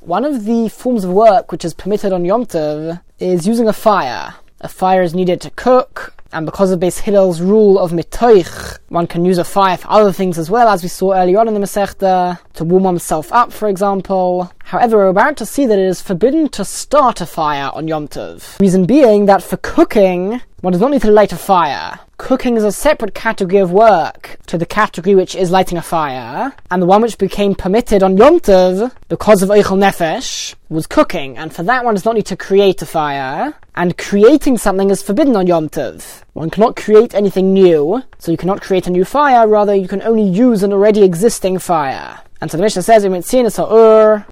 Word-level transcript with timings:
One 0.00 0.24
of 0.24 0.44
the 0.44 0.68
forms 0.68 1.04
of 1.04 1.10
work 1.10 1.52
which 1.52 1.64
is 1.64 1.74
permitted 1.74 2.12
on 2.12 2.24
Yom 2.24 2.46
Tov 2.46 3.00
is 3.18 3.46
using 3.46 3.68
a 3.68 3.72
fire. 3.72 4.34
A 4.60 4.66
fire 4.66 5.02
is 5.02 5.14
needed 5.14 5.40
to 5.42 5.50
cook, 5.50 6.14
and 6.32 6.44
because 6.44 6.72
of 6.72 6.80
Beis 6.80 6.98
Hillel's 6.98 7.40
rule 7.40 7.78
of 7.78 7.92
mitoich, 7.92 8.78
one 8.88 9.06
can 9.06 9.24
use 9.24 9.38
a 9.38 9.44
fire 9.44 9.76
for 9.76 9.88
other 9.88 10.12
things 10.12 10.36
as 10.36 10.50
well, 10.50 10.68
as 10.68 10.82
we 10.82 10.88
saw 10.88 11.14
earlier 11.14 11.38
on 11.38 11.46
in 11.46 11.54
the 11.54 11.60
Masechta, 11.60 12.40
to 12.54 12.64
warm 12.64 12.82
oneself 12.82 13.32
up, 13.32 13.52
for 13.52 13.68
example. 13.68 14.50
However, 14.64 14.96
we're 14.96 15.06
about 15.06 15.36
to 15.36 15.46
see 15.46 15.64
that 15.66 15.78
it 15.78 15.86
is 15.86 16.02
forbidden 16.02 16.48
to 16.50 16.64
start 16.64 17.20
a 17.20 17.26
fire 17.26 17.70
on 17.72 17.86
Yom 17.86 18.08
Tov. 18.08 18.58
Reason 18.60 18.84
being 18.84 19.26
that 19.26 19.44
for 19.44 19.58
cooking, 19.58 20.40
one 20.60 20.72
does 20.72 20.80
not 20.80 20.90
need 20.90 21.02
to 21.02 21.10
light 21.12 21.32
a 21.32 21.36
fire. 21.36 22.00
Cooking 22.16 22.56
is 22.56 22.64
a 22.64 22.72
separate 22.72 23.14
category 23.14 23.60
of 23.60 23.70
work 23.70 24.38
to 24.48 24.58
the 24.58 24.66
category 24.66 25.14
which 25.14 25.36
is 25.36 25.52
lighting 25.52 25.78
a 25.78 25.82
fire, 25.82 26.52
and 26.72 26.82
the 26.82 26.86
one 26.86 27.00
which 27.00 27.16
became 27.16 27.54
permitted 27.54 28.02
on 28.02 28.16
Yom 28.16 28.40
Tov 28.40 28.92
because 29.08 29.40
of 29.40 29.50
Eichel 29.50 29.78
Nefesh 29.78 30.56
was 30.68 30.88
cooking, 30.88 31.38
and 31.38 31.54
for 31.54 31.62
that 31.62 31.84
one 31.84 31.94
does 31.94 32.04
not 32.04 32.16
need 32.16 32.26
to 32.26 32.36
create 32.36 32.82
a 32.82 32.86
fire, 32.86 33.54
and 33.78 33.96
creating 33.96 34.58
something 34.58 34.90
is 34.90 35.04
forbidden 35.04 35.36
on 35.36 35.46
Yom 35.46 35.68
Tov. 35.68 36.24
One 36.32 36.50
cannot 36.50 36.74
create 36.74 37.14
anything 37.14 37.52
new, 37.52 38.02
so 38.18 38.32
you 38.32 38.36
cannot 38.36 38.60
create 38.60 38.88
a 38.88 38.90
new 38.90 39.04
fire, 39.04 39.46
rather 39.46 39.72
you 39.72 39.86
can 39.86 40.02
only 40.02 40.28
use 40.28 40.64
an 40.64 40.72
already 40.72 41.04
existing 41.04 41.60
fire. 41.60 42.18
And 42.40 42.50
so 42.50 42.56
the 42.56 42.64
Mishnah 42.64 42.82
says, 42.82 43.04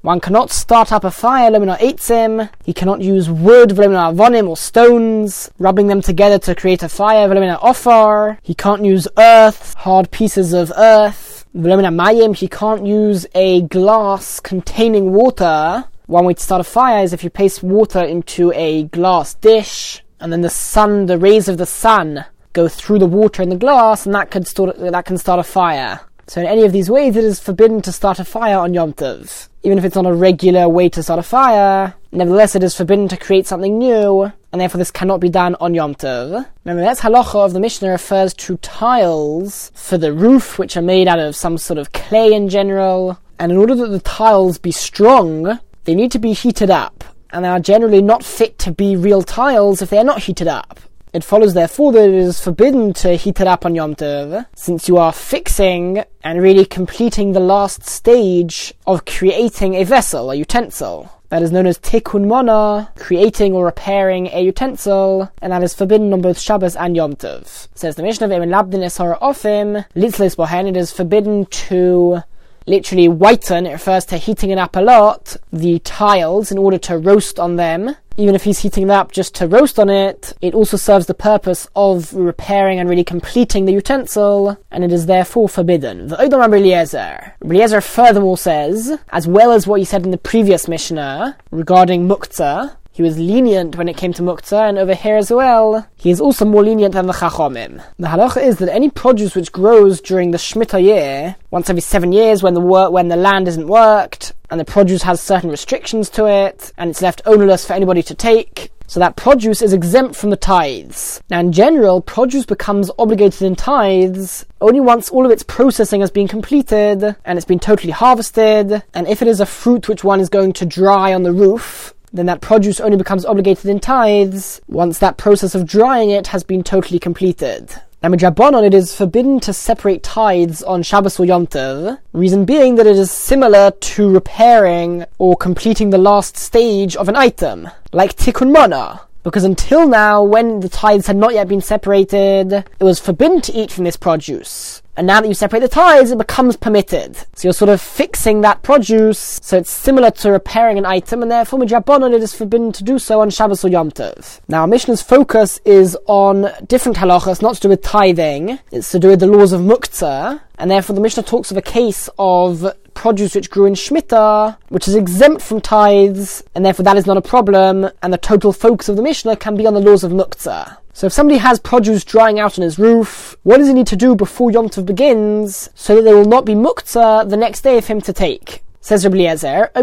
one 0.03 0.21
cannot 0.21 0.51
start 0.51 0.91
up 0.91 1.05
a 1.05 1.13
fire, 1.13 1.53
eitzim. 1.53 2.51
He 2.65 2.75
cannot 2.75 3.01
use 3.01 3.31
wood, 3.31 3.71
avonim, 3.71 4.49
or 4.49 4.57
stones, 4.57 5.49
rubbing 5.61 5.87
them 5.87 6.03
together 6.03 6.41
to 6.41 6.57
create 6.57 6.83
a 6.83 6.89
fire, 6.89 7.29
ofar. 7.29 8.39
He 8.43 8.55
can't 8.55 8.85
use 8.85 9.07
earth, 9.17 9.75
hard 9.75 10.11
pieces 10.11 10.53
of 10.55 10.73
earth. 10.77 11.47
mayim. 11.55 12.37
He 12.37 12.49
can't 12.49 12.85
use 12.85 13.27
a 13.33 13.63
glass 13.63 14.41
containing 14.41 15.13
water. 15.13 15.85
One 16.07 16.25
way 16.25 16.35
to 16.35 16.41
start 16.41 16.61
a 16.61 16.65
fire 16.65 17.03
is 17.03 17.13
if 17.13 17.25
you 17.25 17.31
place 17.31 17.61
water 17.65 18.01
into 18.01 18.53
a 18.53 18.85
glass 18.85 19.35
dish, 19.35 20.05
and 20.21 20.33
then 20.33 20.41
the 20.41 20.49
sun, 20.49 21.07
the 21.07 21.19
rays 21.19 21.49
of 21.49 21.59
the 21.59 21.67
sun, 21.67 22.25
go 22.53 22.69
through 22.69 23.01
the 23.01 23.07
water 23.07 23.43
in 23.43 23.49
the 23.49 23.57
glass, 23.57 24.07
and 24.07 24.15
that 24.15 24.31
can 24.31 24.45
start, 24.45 24.79
that 24.79 25.05
can 25.05 25.19
start 25.19 25.41
a 25.41 25.43
fire. 25.43 26.01
So 26.29 26.41
in 26.41 26.47
any 26.47 26.63
of 26.63 26.71
these 26.71 26.89
ways, 26.89 27.17
it 27.17 27.25
is 27.25 27.41
forbidden 27.41 27.83
to 27.83 27.91
start 27.91 28.21
a 28.21 28.25
fire 28.25 28.57
on 28.57 28.73
Yom 28.73 28.93
Tov. 28.93 29.49
Even 29.65 29.79
if 29.79 29.85
it's 29.85 29.97
not 29.97 30.07
a 30.07 30.15
regular 30.15 30.69
way 30.69 30.89
to 30.91 31.03
start 31.03 31.19
a 31.19 31.25
fire, 31.25 31.95
nevertheless 32.13 32.55
it 32.55 32.63
is 32.63 32.77
forbidden 32.77 33.09
to 33.09 33.17
create 33.17 33.49
something 33.49 33.77
new, 33.77 34.31
and 34.53 34.61
therefore 34.61 34.79
this 34.79 34.93
cannot 34.93 35.19
be 35.19 35.29
done 35.29 35.57
on 35.59 35.75
Yom 35.75 35.97
Tov. 35.97 36.47
Remember, 36.65 36.85
that's 36.85 37.01
halacha 37.01 37.45
of 37.45 37.53
the 37.53 37.59
Mishnah 37.59 37.91
refers 37.91 38.33
to 38.35 38.59
tiles 38.59 39.73
for 39.75 39.99
the 39.99 40.13
roof, 40.13 40.57
which 40.57 40.77
are 40.77 40.83
made 40.83 41.09
out 41.09 41.19
of 41.19 41.35
some 41.35 41.59
sort 41.59 41.79
of 41.79 41.91
clay 41.91 42.33
in 42.33 42.49
general, 42.49 43.19
and 43.41 43.51
in 43.51 43.59
order 43.59 43.75
that 43.75 43.89
the 43.89 44.01
tiles 44.01 44.57
be 44.57 44.71
strong, 44.71 45.59
they 45.87 45.95
need 45.95 46.13
to 46.13 46.19
be 46.19 46.35
heated 46.35 46.71
up, 46.71 47.05
and 47.31 47.45
they 47.45 47.49
are 47.49 47.61
generally 47.61 48.03
not 48.03 48.23
fit 48.23 48.59
to 48.59 48.73
be 48.73 48.97
real 48.97 49.23
tiles 49.23 49.81
if 49.81 49.89
they 49.89 49.99
are 49.99 50.05
not 50.05 50.25
heated 50.25 50.49
up. 50.49 50.79
It 51.13 51.25
follows 51.25 51.55
therefore 51.55 51.93
that 51.93 52.09
it 52.11 52.15
is 52.15 52.41
forbidden 52.41 52.93
to 52.95 53.17
heat 53.17 53.41
it 53.41 53.47
up 53.47 53.65
on 53.65 53.75
Yom 53.75 53.95
Tov, 53.95 54.45
since 54.55 54.89
you 54.89 54.99
are 54.99 55.13
fixing 55.13 56.05
and 56.23 56.43
really 56.43 56.67
completing 56.67 57.33
the 57.33 57.41
last 57.41 57.87
stage 57.87 58.75
of 58.87 59.07
creating 59.07 59.75
a 59.75 59.85
vessel, 59.85 60.31
a 60.31 60.35
utensil. 60.35 61.11
That 61.29 61.43
is 61.43 61.51
known 61.51 61.67
as 61.67 61.79
tikkun 61.79 62.27
mana, 62.27 62.91
creating 62.97 63.55
or 63.55 63.65
repairing 63.65 64.29
a 64.29 64.43
utensil, 64.43 65.31
and 65.41 65.53
that 65.53 65.63
is 65.63 65.75
forbidden 65.75 66.13
on 66.13 66.21
both 66.21 66.39
Shabbos 66.39 66.77
and 66.77 66.95
Yom 66.95 67.15
Tov. 67.15 67.69
Says 67.75 67.97
the 67.97 68.03
Mishnah, 68.03 68.29
"V'emin 68.29 68.51
labdin 68.51 68.85
esar 68.85 69.19
ofim 69.21 69.85
litzlis 69.97 70.37
bohen." 70.37 70.69
It 70.69 70.77
is 70.77 70.93
forbidden 70.93 71.47
to 71.47 72.23
literally 72.67 73.09
whiten. 73.09 73.67
It 73.67 73.73
refers 73.73 74.05
to 74.07 74.17
heating 74.17 74.51
it 74.51 74.59
up 74.59 74.77
a 74.77 74.81
lot. 74.81 75.37
The 75.53 75.79
tiles 75.81 76.53
in 76.53 76.59
order 76.59 76.79
to 76.79 76.99
roast 76.99 77.39
on 77.39 77.57
them 77.57 77.97
even 78.17 78.35
if 78.35 78.45
he's 78.45 78.61
heating 78.61 78.85
it 78.85 78.91
up 78.91 79.13
just 79.13 79.35
to 79.37 79.47
roast 79.47 79.79
on 79.79 79.91
it, 79.91 80.33
it 80.41 80.55
also 80.55 80.77
serves 80.77 81.07
the 81.07 81.15
purpose 81.15 81.69
of 81.77 82.15
repairing 82.15 82.79
and 82.79 82.89
really 82.89 83.05
completing 83.05 83.65
the 83.67 83.73
utensil, 83.73 84.57
and 84.71 84.85
it 84.85 84.93
is 84.93 85.07
therefore 85.07 85.49
forbidden. 85.49 86.09
The 86.09 86.17
Odom 86.17 86.41
Rabbi 86.41 86.57
Eliezer. 86.57 87.81
Furthermore 87.81 88.39
says, 88.39 88.99
as 89.11 89.27
well 89.27 89.53
as 89.53 89.67
what 89.67 89.81
he 89.81 89.85
said 89.85 90.05
in 90.05 90.11
the 90.11 90.19
previous 90.19 90.69
Mishnah 90.69 91.37
regarding 91.51 92.09
Muktzah, 92.09 92.77
he 92.97 93.03
was 93.03 93.19
lenient 93.19 93.77
when 93.77 93.91
it 93.91 93.99
came 93.99 94.15
to 94.15 94.23
muktzah, 94.23 94.71
and 94.71 94.79
over 94.79 94.95
here 94.95 95.17
as 95.17 95.31
well, 95.31 95.87
he 95.97 96.11
is 96.11 96.19
also 96.19 96.47
more 96.47 96.65
lenient 96.65 96.95
than 96.95 97.07
the 97.07 97.13
chachomim. 97.13 97.85
The 97.99 98.07
halacha 98.07 98.43
is 98.43 98.57
that 98.57 98.73
any 98.73 98.89
produce 98.89 99.35
which 99.35 99.53
grows 99.53 100.01
during 100.01 100.31
the 100.31 100.39
shmita 100.39 100.83
year, 100.83 101.37
once 101.51 101.69
every 101.69 101.83
seven 101.83 102.11
years, 102.11 102.43
when 102.43 102.55
the 102.55 102.63
when 102.63 103.09
the 103.09 103.17
land 103.17 103.49
isn't 103.49 103.69
worked, 103.69 104.33
and 104.51 104.59
the 104.59 104.65
produce 104.65 105.03
has 105.03 105.21
certain 105.21 105.51
restrictions 105.51 106.09
to 106.09 106.25
it, 106.25 106.73
and 106.79 106.89
it's 106.89 107.03
left 107.03 107.21
ownerless 107.27 107.67
for 107.67 107.75
anybody 107.75 108.03
to 108.03 108.15
take, 108.15 108.73
so 108.87 108.99
that 109.01 109.17
produce 109.17 109.61
is 109.61 109.75
exempt 109.75 110.17
from 110.17 110.31
the 110.31 110.37
tithes. 110.37 111.21
Now, 111.29 111.41
in 111.41 111.53
general, 111.53 112.01
produce 112.01 112.47
becomes 112.47 112.91
obligated 112.99 113.43
in 113.43 113.57
tithes 113.57 114.47
only 114.61 114.81
once 114.81 115.11
all 115.11 115.27
of 115.27 115.31
its 115.31 115.43
processing 115.43 116.01
has 116.01 116.11
been 116.11 116.29
completed 116.29 117.03
and 117.25 117.39
it's 117.39 117.45
been 117.45 117.59
totally 117.59 117.93
harvested. 117.93 118.83
And 118.95 119.07
if 119.07 119.21
it 119.21 119.29
is 119.29 119.41
a 119.41 119.47
fruit 119.47 119.89
which 119.89 120.03
one 120.03 120.21
is 120.21 120.29
going 120.29 120.55
to 120.55 120.67
dry 120.67 121.13
on 121.13 121.25
the 121.25 121.33
roof, 121.33 121.93
then 122.13 122.27
that 122.27 122.41
produce 122.41 122.81
only 122.81 122.97
becomes 122.97 123.25
obligated 123.25 123.67
in 123.67 123.81
tithes 123.81 124.61
once 124.69 124.99
that 124.99 125.17
process 125.17 125.55
of 125.55 125.67
drying 125.67 126.11
it 126.11 126.29
has 126.29 126.43
been 126.43 126.63
totally 126.63 126.99
completed. 126.99 127.75
Now, 128.03 128.11
Midrabanon, 128.11 128.65
it 128.65 128.75
is 128.75 128.95
forbidden 128.95 129.41
to 129.41 129.53
separate 129.53 130.03
tithes 130.03 130.63
on 130.63 130.83
Shabbos 130.83 131.19
or 131.19 131.25
Yom 131.25 131.47
Tov, 131.47 131.99
reason 132.13 132.45
being 132.45 132.77
that 132.77 132.87
it 132.87 132.97
is 132.97 133.11
similar 133.11 133.71
to 133.71 134.11
repairing 134.11 135.07
or 135.19 135.35
completing 135.35 135.91
the 135.91 135.99
last 135.99 136.37
stage 136.37 136.95
of 136.95 137.09
an 137.09 137.17
item, 137.17 137.69
like 137.93 138.15
Tikkun 138.15 138.53
Mana. 138.53 139.01
Because 139.23 139.43
until 139.43 139.89
now, 139.89 140.23
when 140.23 140.61
the 140.61 140.69
tithes 140.69 141.09
had 141.09 141.17
not 141.17 141.35
yet 141.35 141.49
been 141.49 141.61
separated, 141.61 142.53
it 142.53 142.85
was 142.85 143.01
forbidden 143.01 143.41
to 143.41 143.53
eat 143.53 143.73
from 143.73 143.83
this 143.83 143.97
produce. 143.97 144.83
And 144.97 145.07
now 145.07 145.21
that 145.21 145.29
you 145.29 145.35
separate 145.35 145.61
the 145.61 145.69
tithes, 145.69 146.11
it 146.11 146.19
becomes 146.19 146.57
permitted. 146.57 147.17
So 147.35 147.49
you're 147.49 147.53
sort 147.53 147.69
of 147.69 147.81
fixing 147.81 148.41
that 148.41 148.63
produce, 148.63 149.41
so 149.43 149.59
it's 149.59 149.71
similar 149.71 150.11
to 150.13 150.33
repairing 150.33 150.79
an 150.79 150.87
item, 150.87 151.23
and 151.23 151.31
therefore 151.31 151.59
midrabanon 151.59 152.15
it 152.15 152.23
is 152.23 152.35
forbidden 152.35 152.73
to 152.73 152.83
do 152.83 152.99
so 152.99 153.21
on 153.21 153.29
Shabbos 153.29 153.65
or 153.65 153.69
Yom 153.69 153.91
Tov. 153.91 154.41
Now, 154.49 154.65
Mishnah's 154.65 155.03
focus 155.03 155.61
is 155.65 155.97
on 156.07 156.51
different 156.67 156.97
halachas, 156.97 157.43
not 157.43 157.57
to 157.57 157.61
do 157.61 157.69
with 157.69 157.83
tithing. 157.83 158.59
It's 158.73 158.91
to 158.93 158.99
do 158.99 159.09
with 159.09 159.21
the 159.21 159.27
laws 159.27 159.53
of 159.53 159.61
muktzah, 159.61 160.41
and 160.59 160.71
therefore 160.71 160.95
the 160.95 161.03
Mishnah 161.03 161.25
talks 161.25 161.51
of 161.51 161.57
a 161.57 161.63
case 161.63 162.09
of 162.19 162.73
produce 162.97 163.35
which 163.37 163.51
grew 163.51 163.67
in 163.67 163.75
Shemitah, 163.75 164.57
which 164.71 164.89
is 164.89 164.97
exempt 164.97 165.43
from 165.43 165.61
tithes, 165.61 166.43
and 166.55 166.67
therefore 166.67 166.85
that 166.85 166.97
is 166.97 167.07
not 167.07 167.17
a 167.17 167.23
problem, 167.23 167.89
and 168.03 168.13
the 168.13 168.19
total 168.19 168.53
focus 168.53 168.89
of 168.89 168.97
the 168.97 169.03
Mishnah 169.03 169.37
can 169.37 169.57
be 169.57 169.67
on 169.67 169.75
the 169.75 169.81
laws 169.81 170.03
of 170.03 170.11
muktzah. 170.11 170.79
So 170.93 171.07
if 171.07 171.13
somebody 171.13 171.39
has 171.39 171.61
produce 171.61 172.05
drying 172.05 172.41
out 172.41 172.59
on 172.59 172.63
his 172.63 172.79
roof, 172.79 173.37
what 173.43 173.59
does 173.59 173.69
he 173.69 173.75
need 173.75 173.87
to 173.89 173.97
do 173.97 174.15
before 174.15 174.51
Yom 174.51 174.71
Tov 174.71 174.87
begins 174.87 175.69
so 175.75 175.95
that 175.95 176.03
there 176.03 176.17
will 176.17 176.25
not 176.25 176.47
be 176.47 176.55
muktzah 176.55 177.29
the 177.29 177.37
next 177.37 177.61
day 177.61 177.77
of 177.77 177.87
him 177.87 178.01
to 178.01 178.15
take? 178.15 178.63
Says 178.81 179.05
Rabbi 179.05 179.17
Eliezer, 179.17 179.71
a 179.75 179.83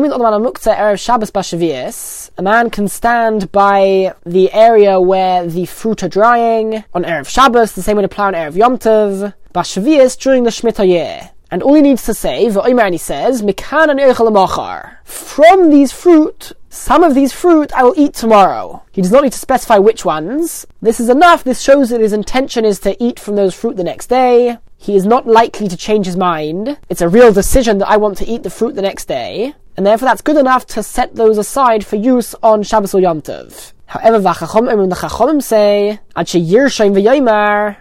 man 2.41 2.69
can 2.69 2.88
stand 2.88 3.52
by 3.52 4.16
the 4.25 4.53
area 4.53 5.02
where 5.02 5.46
the 5.46 5.66
fruit 5.66 6.03
are 6.03 6.09
drying 6.09 6.84
on 6.94 7.03
Erev 7.03 7.28
Shabbos, 7.28 7.73
the 7.73 7.84
same 7.84 7.97
way 7.97 8.03
to 8.03 8.07
plow 8.07 8.28
on 8.28 8.34
Erev 8.34 8.56
Yom 8.56 8.78
Tov, 8.79 9.34
Bashavias 9.53 10.18
during 10.18 10.46
the 10.46 10.50
Shemitah 10.50 10.88
year. 10.88 11.29
And 11.53 11.62
all 11.62 11.75
he 11.75 11.84
needs 11.84 12.03
to 12.06 12.16
say, 12.16 12.47
and 12.47 12.94
he 12.96 12.97
says, 12.97 13.44
From 15.03 15.69
these 15.69 15.91
fruit, 15.91 16.52
some 16.69 17.03
of 17.03 17.14
these 17.14 17.31
fruit 17.31 17.74
I 17.74 17.84
will 17.84 17.94
eat 17.96 18.16
tomorrow. 18.16 18.81
He 18.91 19.03
does 19.03 19.12
not 19.12 19.22
need 19.22 19.34
to 19.34 19.38
specify 19.38 19.78
which 19.78 20.03
ones. 20.03 20.66
This 20.81 21.00
is 21.00 21.09
enough. 21.09 21.44
This 21.44 21.62
shows 21.62 21.91
that 21.91 22.02
his 22.02 22.12
intention 22.12 22.66
is 22.66 22.80
to 22.80 23.02
eat 23.02 23.19
from 23.19 23.36
those 23.36 23.53
fruit 23.53 23.78
the 23.78 23.84
next 23.84 24.08
day. 24.08 24.58
He 24.84 24.98
is 24.98 25.06
not 25.06 25.26
likely 25.26 25.70
to 25.70 25.78
change 25.78 26.08
his 26.08 26.18
mind. 26.18 26.78
It's 26.90 27.00
a 27.00 27.08
real 27.08 27.32
decision 27.32 27.78
that 27.78 27.88
I 27.88 27.96
want 27.96 28.18
to 28.18 28.26
eat 28.26 28.44
the 28.44 28.50
fruit 28.50 28.76
the 28.76 28.82
next 28.82 29.06
day. 29.06 29.53
And 29.78 29.85
therefore 29.85 30.08
that's 30.09 30.22
good 30.22 30.35
enough 30.35 30.68
to 30.68 30.84
set 30.84 31.16
those 31.16 31.38
aside 31.38 31.85
for 31.85 31.96
use 31.96 32.35
on 32.44 32.64
Shabbos 32.64 32.94
or 32.94 33.00
Yom 33.00 33.22
Tov. 33.22 33.72
However, 33.85 34.20
the 34.20 34.30
Chachomim 34.32 35.41
say, 35.41 36.00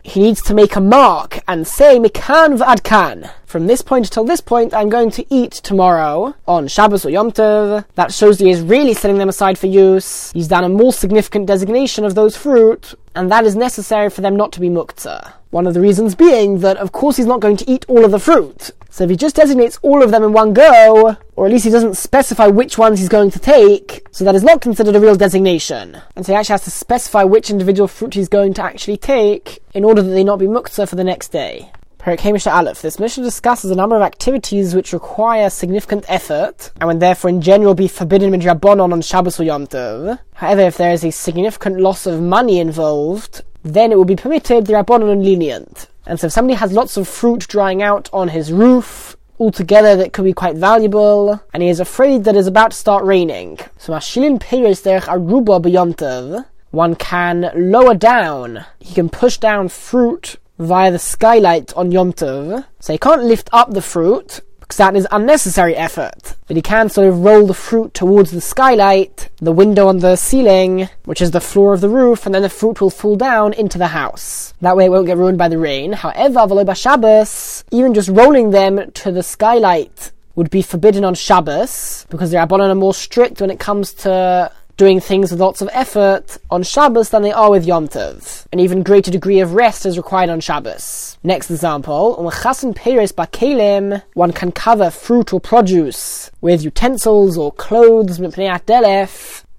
he 0.05 0.21
needs 0.21 0.43
to 0.43 0.55
make 0.55 0.77
a 0.77 0.81
mark 0.81 1.41
and 1.49 1.67
say, 1.67 1.99
Mikan 1.99 2.59
v'adkan. 2.59 3.31
From 3.47 3.67
this 3.67 3.83
point 3.83 4.13
till 4.13 4.25
this 4.25 4.41
point, 4.41 4.73
I'm 4.73 4.89
going 4.89 5.11
to 5.11 5.27
eat 5.35 5.51
tomorrow 5.51 6.37
on 6.47 6.69
Shabbos 6.69 7.05
or 7.05 7.11
Yom 7.11 7.33
Tov. 7.33 7.85
That 7.97 8.13
shows 8.13 8.39
he 8.39 8.51
is 8.51 8.61
really 8.61 8.95
setting 8.95 9.19
them 9.19 9.29
aside 9.29 9.59
for 9.59 9.67
use. 9.67 10.31
He's 10.31 10.47
done 10.47 10.63
a 10.63 10.69
more 10.69 10.93
significant 10.93 11.47
designation 11.47 12.05
of 12.05 12.15
those 12.15 12.37
fruit, 12.37 12.95
and 13.17 13.29
that 13.33 13.45
is 13.45 13.57
necessary 13.57 14.09
for 14.09 14.21
them 14.21 14.37
not 14.37 14.53
to 14.53 14.61
be 14.61 14.69
muktzah. 14.69 15.33
One 15.53 15.67
of 15.67 15.75
the 15.75 15.83
reasons 15.83 16.15
being 16.15 16.61
that, 16.61 16.79
of 16.79 16.93
course, 16.93 17.19
he's 17.19 17.27
not 17.27 17.41
going 17.41 17.59
to 17.59 17.71
eat 17.71 17.85
all 17.87 18.07
of 18.07 18.11
the 18.11 18.19
fruit. 18.19 18.71
So 18.89 19.05
if 19.05 19.11
he 19.11 19.17
just 19.17 19.37
designates 19.37 19.79
all 19.83 20.03
of 20.03 20.11
them 20.11 20.23
in 20.25 20.33
one 20.33 20.55
go, 20.55 21.19
or 21.37 21.45
at 21.45 21.53
least 21.53 21.67
he 21.67 21.71
doesn't 21.71 21.99
specify 21.99 22.47
which 22.47 22.79
ones 22.79 22.99
he's 22.99 23.11
going 23.11 23.31
to 23.33 23.39
take, 23.39 24.07
so 24.13 24.25
that 24.25 24.35
is 24.35 24.43
not 24.43 24.63
considered 24.63 24.97
a 24.97 25.01
real 25.01 25.15
designation. 25.15 26.01
And 26.17 26.25
so 26.25 26.33
he 26.33 26.37
actually 26.39 26.55
has 26.55 26.65
to 26.65 26.71
specify 26.71 27.25
which 27.25 27.51
individual 27.51 27.87
fruit 27.87 28.15
he's 28.15 28.31
going 28.31 28.55
to 28.55 28.63
actually 28.63 28.97
take 28.97 29.63
in 29.75 29.85
order 29.85 30.01
that 30.01 30.09
they 30.09 30.25
not 30.25 30.39
be 30.39 30.47
muktzah 30.47 30.89
for 30.89 30.97
the 30.97 31.05
next 31.05 31.29
day. 31.29 31.71
Perek 31.99 32.51
Aleph. 32.51 32.81
This 32.81 32.99
Mishnah 32.99 33.23
discusses 33.23 33.71
a 33.71 33.75
number 33.75 33.95
of 33.95 34.01
activities 34.01 34.75
which 34.75 34.95
require 34.95 35.51
significant 35.51 36.07
effort 36.09 36.73
and 36.81 36.89
would 36.89 37.01
therefore 37.01 37.29
in 37.29 37.43
general 37.43 37.75
be 37.75 37.89
forbidden 37.89 38.33
midrabanon 38.33 38.91
on 38.91 39.03
Shabbos 39.03 39.39
or 39.39 39.45
Yom 39.45 39.67
Tov. 39.67 40.19
However, 40.33 40.63
if 40.63 40.79
there 40.79 40.93
is 40.93 41.05
a 41.05 41.13
significant 41.13 41.79
loss 41.79 42.07
of 42.07 42.23
money 42.23 42.59
involved, 42.59 43.43
then 43.63 43.93
it 43.93 43.97
will 43.97 44.05
be 44.05 44.17
permitted, 44.17 44.67
Rabbanon 44.67 45.23
lenient. 45.23 45.89
And 46.07 46.19
so 46.19 46.27
if 46.27 46.33
somebody 46.33 46.55
has 46.55 46.73
lots 46.73 46.97
of 46.97 47.07
fruit 47.07 47.47
drying 47.49 47.83
out 47.83 48.09
on 48.13 48.29
his 48.29 48.53
roof, 48.53 49.17
altogether 49.39 49.97
that 49.97 50.13
could 50.13 50.25
be 50.25 50.33
quite 50.33 50.57
valuable, 50.57 51.41
and 51.53 51.63
he 51.63 51.69
is 51.69 51.81
afraid 51.81 52.25
that 52.25 52.37
it's 52.37 52.49
about 52.49 52.73
to 52.73 52.77
start 52.77 53.05
raining. 53.05 53.59
So 53.79 53.93
Mashilin 53.93 54.39
Peiris 54.39 54.83
Derech 54.83 55.03
Aruba 55.03 55.63
B'Yom 55.63 56.45
one 56.71 56.95
can 56.95 57.51
lower 57.55 57.95
down, 57.95 58.65
he 58.81 58.95
can 58.95 59.11
push 59.11 59.37
down 59.37 59.69
fruit 59.69 60.37
via 60.59 60.91
the 60.91 60.99
skylight 60.99 61.73
on 61.75 61.93
Yom 61.93 62.15
Tov. 62.15 62.65
So 62.81 62.93
he 62.93 62.99
can't 62.99 63.25
lift 63.25 63.51
up 63.53 63.71
the 63.71 63.83
fruit, 63.83 64.41
because 64.61 64.79
that 64.79 64.97
is 64.97 65.07
unnecessary 65.11 65.77
effort. 65.77 66.32
But 66.53 66.57
he 66.57 66.61
can 66.61 66.91
sort 66.91 67.09
of 67.09 67.21
roll 67.21 67.47
the 67.47 67.55
fruit 67.55 67.95
towards 67.95 68.31
the 68.31 68.43
skylight, 68.43 69.31
the 69.39 69.53
window 69.53 69.89
on 69.89 70.01
the 70.01 70.17
ceiling, 70.17 70.91
which 71.07 71.23
is 71.23 71.31
the 71.31 71.41
floor 71.41 71.73
of 71.73 71.81
the 71.81 71.89
roof, 71.89 72.27
and 72.27 72.35
then 72.35 72.43
the 72.43 72.51
fruit 72.51 72.79
will 72.79 72.91
fall 72.91 73.17
down 73.17 73.55
into 73.55 73.79
the 73.79 73.87
house. 73.87 74.53
That 74.61 74.77
way 74.77 74.85
it 74.85 74.91
won't 74.91 75.07
get 75.07 75.17
ruined 75.17 75.39
by 75.39 75.49
the 75.49 75.57
rain. 75.57 75.95
However, 75.95 76.41
V'lo 76.41 76.77
Shabbos, 76.77 77.65
even 77.71 77.95
just 77.95 78.11
rolling 78.11 78.51
them 78.51 78.91
to 78.93 79.11
the 79.11 79.23
skylight 79.23 80.13
would 80.35 80.51
be 80.51 80.61
forbidden 80.61 81.07
on 81.07 81.15
Shabbos, 81.15 82.05
because 82.11 82.33
the 82.33 82.37
Rabbanon 82.37 82.69
are 82.69 82.75
more 82.75 82.93
strict 82.93 83.41
when 83.41 83.49
it 83.51 83.59
comes 83.59 83.95
to 84.05 84.53
doing 84.77 85.01
things 85.01 85.31
with 85.31 85.41
lots 85.41 85.61
of 85.61 85.69
effort 85.73 86.39
on 86.51 86.63
Shabbos 86.63 87.11
than 87.11 87.23
they 87.23 87.33
are 87.33 87.51
with 87.51 87.65
Yom 87.65 87.89
Tov. 87.89 88.47
An 88.53 88.61
even 88.61 88.83
greater 88.83 89.11
degree 89.11 89.41
of 89.41 89.55
rest 89.55 89.87
is 89.87 89.97
required 89.97 90.31
on 90.31 90.41
Shabbos. 90.41 91.19
Next 91.23 91.51
example, 91.51 92.17
on 92.17 92.31
Chasen 92.33 92.75
Peres 92.75 93.13
Bakelim, 93.13 94.03
one 94.15 94.33
can 94.33 94.53
cover 94.53 94.91
fruit 94.91 95.33
or 95.33 95.41
produce 95.41 96.31
with 96.41 96.65
utensils 96.65 97.37
or 97.37 97.53
clothes 97.53 98.19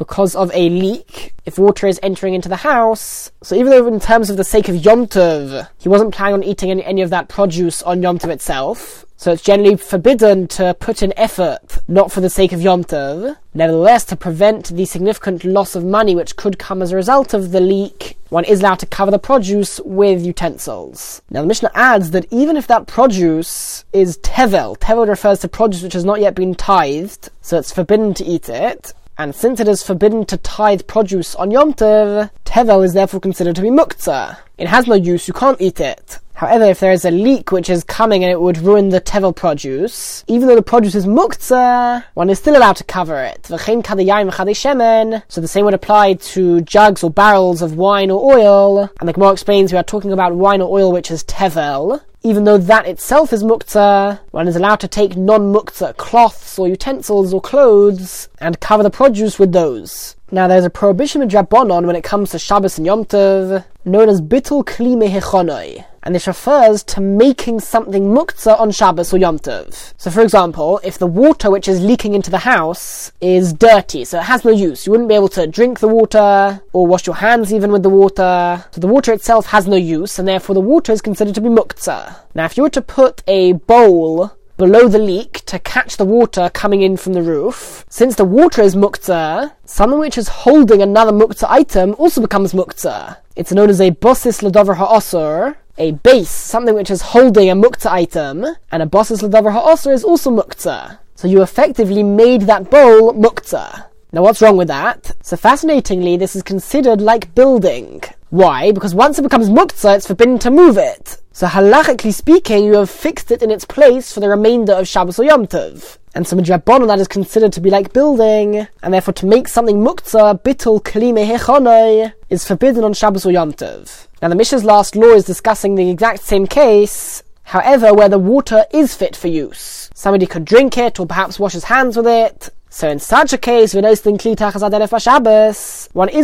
because 0.04 0.36
of 0.36 0.52
a 0.54 0.70
leak 0.70 1.34
if 1.46 1.58
water 1.58 1.88
is 1.88 1.98
entering 2.04 2.34
into 2.34 2.50
the 2.50 2.58
house. 2.58 3.32
So 3.42 3.56
even 3.56 3.72
though 3.72 3.88
in 3.88 4.02
terms 4.02 4.30
of 4.30 4.36
the 4.36 4.44
sake 4.44 4.68
of 4.68 4.84
Yom 4.84 5.08
Tov, 5.08 5.70
he 5.80 5.88
wasn't 5.88 6.14
planning 6.14 6.34
on 6.34 6.44
eating 6.44 6.72
any, 6.72 6.84
any 6.84 7.02
of 7.02 7.10
that 7.12 7.30
produce 7.30 7.82
on 7.84 8.02
Yom 8.02 8.20
Tov 8.20 8.30
itself, 8.30 9.06
so 9.16 9.32
it's 9.32 9.42
generally 9.42 9.78
forbidden 9.78 10.50
to 10.50 10.74
put 10.74 11.02
in 11.02 11.18
effort, 11.18 11.78
not 11.88 12.12
for 12.12 12.20
the 12.20 12.30
sake 12.30 12.52
of 12.52 12.62
Yom 12.62 12.84
Tov. 12.84 13.38
Nevertheless, 13.54 14.04
to 14.06 14.18
prevent 14.18 14.76
the 14.76 14.84
significant 14.84 15.46
loss 15.46 15.76
of 15.76 15.86
money 15.86 16.14
which 16.14 16.36
could 16.36 16.60
come 16.60 16.82
as 16.82 16.92
a 16.92 16.98
result 16.98 17.34
of 17.34 17.52
the 17.52 17.62
leak, 17.62 18.18
one 18.28 18.44
is 18.44 18.60
allowed 18.60 18.80
to 18.80 18.86
cover 18.86 19.12
the 19.12 19.20
produce 19.20 19.80
with 19.86 20.26
utensils. 20.26 21.22
Now 21.30 21.40
the 21.40 21.48
Mishnah 21.48 21.72
adds 21.74 22.12
that 22.12 22.26
even 22.32 22.58
if 22.58 22.68
that 22.68 22.88
produce 22.88 23.86
is 23.94 24.18
tevel, 24.18 24.78
tevel 24.78 25.08
refers 25.08 25.40
to 25.40 25.48
produce 25.48 25.84
which 25.84 25.94
has 25.94 26.04
not 26.04 26.20
yet 26.20 26.36
been 26.36 26.54
tithed, 26.54 27.30
so 27.42 27.58
it's 27.58 27.72
forbidden 27.72 28.14
to 28.16 28.26
eat 28.26 28.50
it, 28.50 28.92
and 29.18 29.36
since 29.36 29.60
it 29.60 29.68
is 29.68 29.84
forbidden 29.84 30.26
to 30.26 30.38
tithe 30.38 30.88
produce 30.88 31.36
on 31.36 31.52
Yom 31.52 31.74
Tov, 31.74 32.32
tevel 32.46 32.84
is 32.84 32.94
therefore 32.94 33.20
considered 33.20 33.56
to 33.56 33.62
be 33.62 33.70
muktzah. 33.70 34.38
It 34.58 34.68
has 34.68 34.88
no 34.88 34.96
use, 34.96 35.28
you 35.28 35.34
can't 35.34 35.62
eat 35.62 35.80
it. 35.80 36.20
However, 36.36 36.66
if 36.66 36.80
there 36.80 36.92
is 36.92 37.06
a 37.06 37.12
leak 37.12 37.52
which 37.52 37.70
is 37.70 37.84
coming 37.84 38.24
and 38.24 38.32
it 38.32 38.42
would 38.42 38.58
ruin 38.58 38.90
the 38.90 39.00
tevel 39.00 39.36
produce, 39.36 40.24
even 40.28 40.48
though 40.48 40.56
the 40.56 40.64
produce 40.64 40.96
is 40.96 41.06
muktzah, 41.06 42.04
one 42.16 42.30
is 42.30 42.40
still 42.40 42.58
allowed 42.58 42.76
to 42.78 42.84
cover 42.84 43.20
it. 43.24 43.46
So 43.46 43.56
the 43.56 45.48
same 45.48 45.66
would 45.66 45.74
apply 45.74 46.14
to 46.14 46.62
jugs 46.62 47.04
or 47.04 47.12
barrels 47.12 47.62
of 47.62 47.76
wine 47.78 48.10
or 48.10 48.36
oil. 48.36 48.90
And 49.00 49.08
the 49.08 49.14
Gemara 49.14 49.32
explains 49.32 49.72
we 49.72 49.78
are 49.78 49.84
talking 49.84 50.12
about 50.12 50.36
wine 50.36 50.62
or 50.62 50.74
oil 50.74 50.92
which 50.92 51.12
is 51.12 51.24
tevel. 51.24 52.02
Even 52.24 52.46
though 52.46 52.58
that 52.58 52.88
itself 52.88 53.32
is 53.34 53.44
muktzah, 53.44 54.20
one 54.32 54.48
is 54.48 54.56
allowed 54.56 54.80
to 54.80 54.88
take 54.88 55.18
non-muktzah 55.18 55.98
cloths 55.98 56.58
or 56.58 56.68
utensils 56.70 57.34
or 57.34 57.42
clothes 57.42 58.30
and 58.40 58.60
cover 58.60 58.82
the 58.82 58.90
produce 58.90 59.38
with 59.38 59.52
those. 59.52 60.16
Now, 60.32 60.48
there's 60.48 60.66
a 60.66 60.70
prohibition 60.70 61.22
in 61.22 61.28
Drabonon 61.28 61.86
when 61.86 61.98
it 61.98 62.04
comes 62.04 62.32
to 62.32 62.40
Shabbos 62.40 62.78
and 62.78 62.88
Yom 62.88 63.06
Tov, 63.06 63.66
known 63.86 64.10
as 64.10 64.22
Bittul 64.22 64.64
Kli 64.64 64.96
Mehechonoi 64.96 65.86
and 66.04 66.14
this 66.14 66.28
refers 66.28 66.84
to 66.84 67.02
making 67.02 67.60
something 67.60 68.14
muktzah 68.14 68.60
on 68.60 68.72
Shabbos 68.72 69.14
or 69.14 69.18
Yom 69.18 69.40
Tov. 69.40 69.94
So, 69.98 70.12
for 70.12 70.22
example, 70.22 70.80
if 70.84 70.98
the 70.98 71.08
water 71.08 71.50
which 71.50 71.68
is 71.68 71.82
leaking 71.82 72.14
into 72.14 72.30
the 72.30 72.40
house 72.40 73.12
is 73.22 73.54
dirty, 73.54 74.06
so 74.06 74.20
it 74.20 74.24
has 74.24 74.46
no 74.46 74.52
use, 74.52 74.86
you 74.86 74.92
wouldn't 74.92 75.10
be 75.10 75.16
able 75.16 75.30
to 75.30 75.48
drink 75.48 75.80
the 75.80 75.88
water 75.88 76.62
or 76.74 76.86
wash 76.86 77.08
your 77.08 77.16
hands 77.16 77.54
even 77.54 77.72
with 77.72 77.84
the 77.84 77.90
water. 77.90 78.64
So 78.72 78.82
the 78.82 78.88
water 78.88 79.14
itself 79.14 79.48
has 79.48 79.68
no 79.68 79.78
use, 79.78 80.20
and 80.20 80.28
therefore 80.28 80.54
the 80.54 80.62
water 80.62 80.92
is 80.92 81.02
considered 81.02 81.36
to 81.36 81.42
be 81.42 81.50
muktzah. 81.50 82.18
Now, 82.36 82.46
if 82.46 82.58
you 82.58 82.64
were 82.64 82.70
to 82.70 82.82
put 82.82 83.24
a 83.28 83.54
bowl 83.54 84.32
below 84.58 84.88
the 84.88 85.00
leak 85.00 85.44
to 85.46 85.58
catch 85.60 85.98
the 85.98 86.06
water 86.06 86.50
coming 86.54 86.84
in 86.84 86.96
from 86.96 87.14
the 87.14 87.22
roof. 87.22 87.86
Since 87.90 88.16
the 88.16 88.26
water 88.26 88.62
is 88.62 88.76
muktzah, 88.76 89.52
something 89.66 90.00
which 90.00 90.18
is 90.18 90.28
holding 90.28 90.82
another 90.82 91.12
muktzah 91.12 91.50
item 91.50 91.96
also 91.98 92.22
becomes 92.22 92.54
muktzah. 92.54 93.18
It's 93.36 93.52
known 93.52 93.70
as 93.70 93.82
a 93.82 93.92
bosis 93.92 94.44
ladover 94.44 94.78
ha'asur, 94.78 95.56
a 95.78 95.92
base, 95.92 96.30
something 96.30 96.76
which 96.76 96.92
is 96.92 97.02
holding 97.02 97.50
a 97.50 97.56
muktzah 97.56 97.92
item, 97.92 98.46
and 98.72 98.84
a 98.84 98.86
bosis 98.86 99.22
ladover 99.22 99.52
ha'asur 99.52 99.94
is 99.94 100.04
also 100.04 100.30
muktzah. 100.30 101.00
So 101.16 101.28
you 101.28 101.42
effectively 101.42 102.04
made 102.04 102.42
that 102.44 102.70
bowl 102.70 103.14
muktzah. 103.14 103.86
Now 104.12 104.22
what's 104.22 104.42
wrong 104.42 104.58
with 104.58 104.68
that? 104.68 105.12
So 105.24 105.36
fascinatingly, 105.36 106.18
this 106.18 106.36
is 106.36 106.44
considered 106.44 107.02
like 107.02 107.34
building. 107.34 108.04
Why? 108.30 108.72
Because 108.72 108.94
once 108.94 109.18
it 109.18 109.24
becomes 109.24 109.50
muktzah, 109.50 109.96
it's 109.96 110.08
forbidden 110.08 110.38
to 110.40 110.52
move 110.52 110.78
it. 110.78 111.18
So 111.32 111.48
halachically 111.48 112.14
speaking, 112.14 112.66
you 112.66 112.76
have 112.76 112.92
fixed 112.92 113.32
it 113.32 113.42
in 113.42 113.50
its 113.50 113.66
place 113.66 114.12
for 114.12 114.20
the 114.20 114.30
remainder 114.30 114.74
of 114.74 114.88
Shabbos 114.88 115.18
or 115.18 115.24
Yom 115.24 115.48
Tov. 115.48 115.98
And 116.14 116.28
so 116.28 116.38
midrabanon 116.38 116.88
that 116.88 117.00
is 117.00 117.08
considered 117.08 117.54
to 117.54 117.62
be 117.62 117.72
like 117.72 117.92
building, 117.92 118.68
and 118.84 118.94
therefore 118.94 119.16
to 119.16 119.26
make 119.26 119.48
something 119.48 119.78
muktzah, 119.78 120.40
bittul 120.44 120.84
Kli 120.84 121.12
Mehechonoi, 121.12 122.14
is 122.30 122.46
forbidden 122.46 122.84
on 122.84 122.94
Shabbos 122.94 123.26
or 123.26 123.32
Yom 123.32 123.54
Tov. 123.54 124.08
Now 124.24 124.30
the 124.30 124.36
Mishnah's 124.36 124.64
last 124.64 124.96
law 124.96 125.12
is 125.12 125.26
discussing 125.26 125.76
the 125.76 125.90
exact 125.90 126.24
same 126.24 126.48
case, 126.48 127.24
however, 127.44 127.94
where 127.94 128.08
the 128.08 128.18
water 128.18 128.64
is 128.72 128.96
fit 128.96 129.18
for 129.18 129.28
use. 129.28 129.90
Somebody 129.94 130.28
could 130.28 130.46
drink 130.46 130.78
it, 130.78 130.98
or 130.98 131.06
perhaps 131.06 131.40
wash 131.40 131.52
his 131.52 131.66
hands 131.66 131.98
with 131.98 132.08
it. 132.08 132.48
So 132.70 132.88
in 132.88 133.00
such 133.00 133.34
a 133.34 133.38
case, 133.38 133.74
one 133.74 133.84
is 133.84 134.00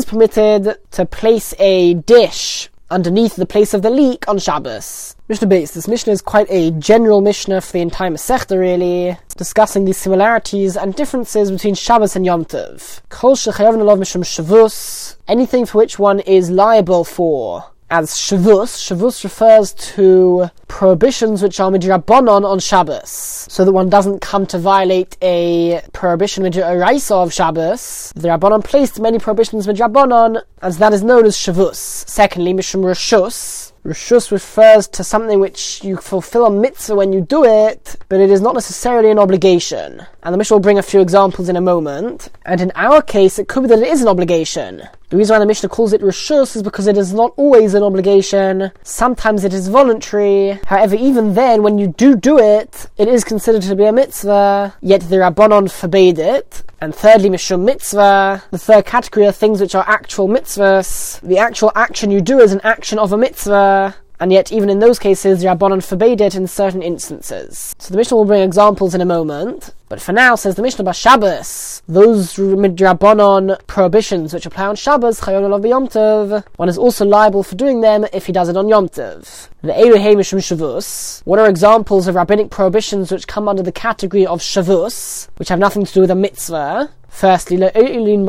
permitted 0.05 0.77
to 0.91 1.05
place 1.07 1.53
a 1.59 1.93
dish 1.95 2.69
underneath 2.89 3.35
the 3.35 3.45
place 3.45 3.73
of 3.73 3.81
the 3.81 3.89
leak 3.89 4.29
on 4.29 4.39
Shabbos. 4.39 5.17
Mishnah 5.27 5.49
Beis, 5.49 5.73
This 5.73 5.89
Mishnah 5.89 6.13
is 6.13 6.21
quite 6.21 6.47
a 6.49 6.71
general 6.71 7.19
Mishnah 7.19 7.59
for 7.59 7.73
the 7.73 7.81
entire 7.81 8.11
Masechta, 8.11 8.57
really, 8.57 9.17
discussing 9.35 9.83
the 9.83 9.93
similarities 9.93 10.77
and 10.77 10.95
differences 10.95 11.51
between 11.51 11.75
Shabbos 11.75 12.15
and 12.15 12.25
Yom 12.25 12.45
Tov. 12.45 13.01
Kol 13.09 13.35
shavus, 13.35 15.15
anything 15.27 15.65
for 15.65 15.79
which 15.79 15.99
one 15.99 16.21
is 16.21 16.49
liable 16.49 17.03
for 17.03 17.65
as 17.89 18.11
shavus. 18.11 18.77
Shavus 18.77 19.23
refers 19.23 19.73
to 19.73 20.49
prohibitions 20.67 21.41
which 21.41 21.59
are 21.59 21.71
midrabanon 21.71 22.45
on 22.45 22.59
Shabbos, 22.59 23.09
so 23.49 23.65
that 23.65 23.71
one 23.71 23.89
doesn't 23.89 24.19
come 24.19 24.45
to 24.47 24.57
violate 24.59 25.17
a 25.21 25.81
prohibition 25.93 26.43
midrabanon 26.43 27.11
of 27.11 27.33
Shabbos. 27.33 28.13
The 28.15 28.29
Rabbanon 28.29 28.63
placed 28.63 28.99
many 28.99 29.19
prohibitions 29.19 29.67
midrabanon, 29.67 30.41
as 30.61 30.77
that 30.77 30.93
is 30.93 31.03
known 31.03 31.25
as 31.25 31.35
shavus. 31.35 31.75
Secondly, 32.07 32.53
mishum 32.53 32.83
rishus. 32.83 33.73
Rishus 33.85 34.31
refers 34.31 34.87
to 34.89 35.03
something 35.03 35.39
which 35.39 35.83
you 35.83 35.95
fulfill 35.97 36.45
a 36.45 36.51
mitzvah 36.51 36.95
when 36.95 37.13
you 37.13 37.21
do 37.21 37.45
it, 37.45 37.95
but 38.09 38.19
it 38.19 38.29
is 38.29 38.41
not 38.41 38.53
necessarily 38.53 39.09
an 39.09 39.19
obligation. 39.19 40.05
And 40.21 40.33
the 40.33 40.37
Mishnah 40.37 40.55
will 40.55 40.61
bring 40.61 40.77
a 40.77 40.83
few 40.83 40.99
examples 40.99 41.47
in 41.47 41.55
a 41.55 41.61
moment. 41.61 42.29
And 42.45 42.59
in 42.59 42.71
our 42.75 43.01
case, 43.01 43.39
it 43.39 43.47
could 43.47 43.63
be 43.63 43.69
that 43.69 43.79
it 43.79 43.87
is 43.87 44.01
an 44.01 44.09
obligation. 44.09 44.83
The 45.09 45.17
reason 45.17 45.33
why 45.33 45.39
the 45.39 45.45
Mishnah 45.45 45.69
calls 45.69 45.93
it 45.93 46.01
Rishus 46.01 46.55
is 46.55 46.61
because 46.61 46.87
it 46.87 46.97
is 46.97 47.13
not 47.13 47.33
always 47.37 47.73
an 47.73 47.83
obligation. 47.83 48.71
Sometimes 48.83 49.43
it 49.43 49.53
is 49.53 49.69
voluntary. 49.69 50.59
However, 50.65 50.95
even 50.95 51.33
then, 51.33 51.63
when 51.63 51.77
you 51.77 51.87
do 51.87 52.15
do 52.15 52.37
it, 52.37 52.87
it 52.97 53.07
is 53.07 53.23
considered 53.23 53.61
to 53.63 53.75
be 53.75 53.85
a 53.85 53.93
mitzvah, 53.93 54.75
yet 54.81 55.01
the 55.01 55.15
Rabbanon 55.15 55.71
forbade 55.71 56.19
it. 56.19 56.63
And 56.81 56.95
thirdly, 56.95 57.29
Mishum 57.29 57.65
Mitzvah. 57.65 58.43
The 58.51 58.57
third 58.57 58.85
category 58.85 59.27
are 59.27 59.33
things 59.33 59.59
which 59.59 59.75
are 59.75 59.83
actual 59.87 60.29
mitzvahs. 60.29 61.19
The 61.21 61.37
actual 61.37 61.71
action 61.75 62.09
you 62.09 62.21
do 62.21 62.39
is 62.39 62.53
an 62.53 62.61
action 62.63 62.97
of 62.97 63.11
a 63.11 63.17
mitzvah 63.17 63.95
and 64.19 64.31
yet 64.31 64.51
even 64.51 64.69
in 64.69 64.79
those 64.79 64.99
cases, 64.99 65.41
the 65.41 65.47
Rabbanon 65.47 65.83
forbade 65.83 66.21
it 66.21 66.35
in 66.35 66.47
certain 66.47 66.81
instances. 66.81 67.75
So 67.79 67.91
the 67.91 67.97
Mishnah 67.97 68.17
will 68.17 68.25
bring 68.25 68.41
examples 68.41 68.93
in 68.93 69.01
a 69.01 69.05
moment, 69.05 69.73
but 69.87 70.01
for 70.01 70.11
now, 70.11 70.35
says 70.35 70.55
the 70.55 70.61
Mishnah 70.61 70.83
about 70.83 70.95
Shabbos, 70.95 71.81
those 71.87 72.35
Rabbanon 72.35 73.65
prohibitions 73.67 74.33
which 74.33 74.45
apply 74.45 74.67
on 74.67 74.75
Shabbos, 74.75 75.21
Chayon 75.21 75.67
Yom 75.67 75.87
Tov, 75.87 76.43
one 76.57 76.69
is 76.69 76.77
also 76.77 77.05
liable 77.05 77.43
for 77.43 77.55
doing 77.55 77.81
them 77.81 78.05
if 78.13 78.25
he 78.25 78.31
does 78.31 78.49
it 78.49 78.57
on 78.57 78.67
Yom 78.67 78.89
Tov. 78.89 79.47
The 79.61 79.73
Eruhe 79.73 80.15
Mishum 80.15 80.39
Shavus, 80.39 81.21
what 81.25 81.39
are 81.39 81.49
examples 81.49 82.07
of 82.07 82.15
rabbinic 82.15 82.49
prohibitions 82.49 83.11
which 83.11 83.27
come 83.27 83.47
under 83.47 83.63
the 83.63 83.71
category 83.71 84.25
of 84.25 84.41
Shavus, 84.41 85.27
which 85.37 85.49
have 85.49 85.59
nothing 85.59 85.85
to 85.85 85.93
do 85.93 86.01
with 86.01 86.11
a 86.11 86.15
mitzvah? 86.15 86.89
Firstly, 87.09 87.57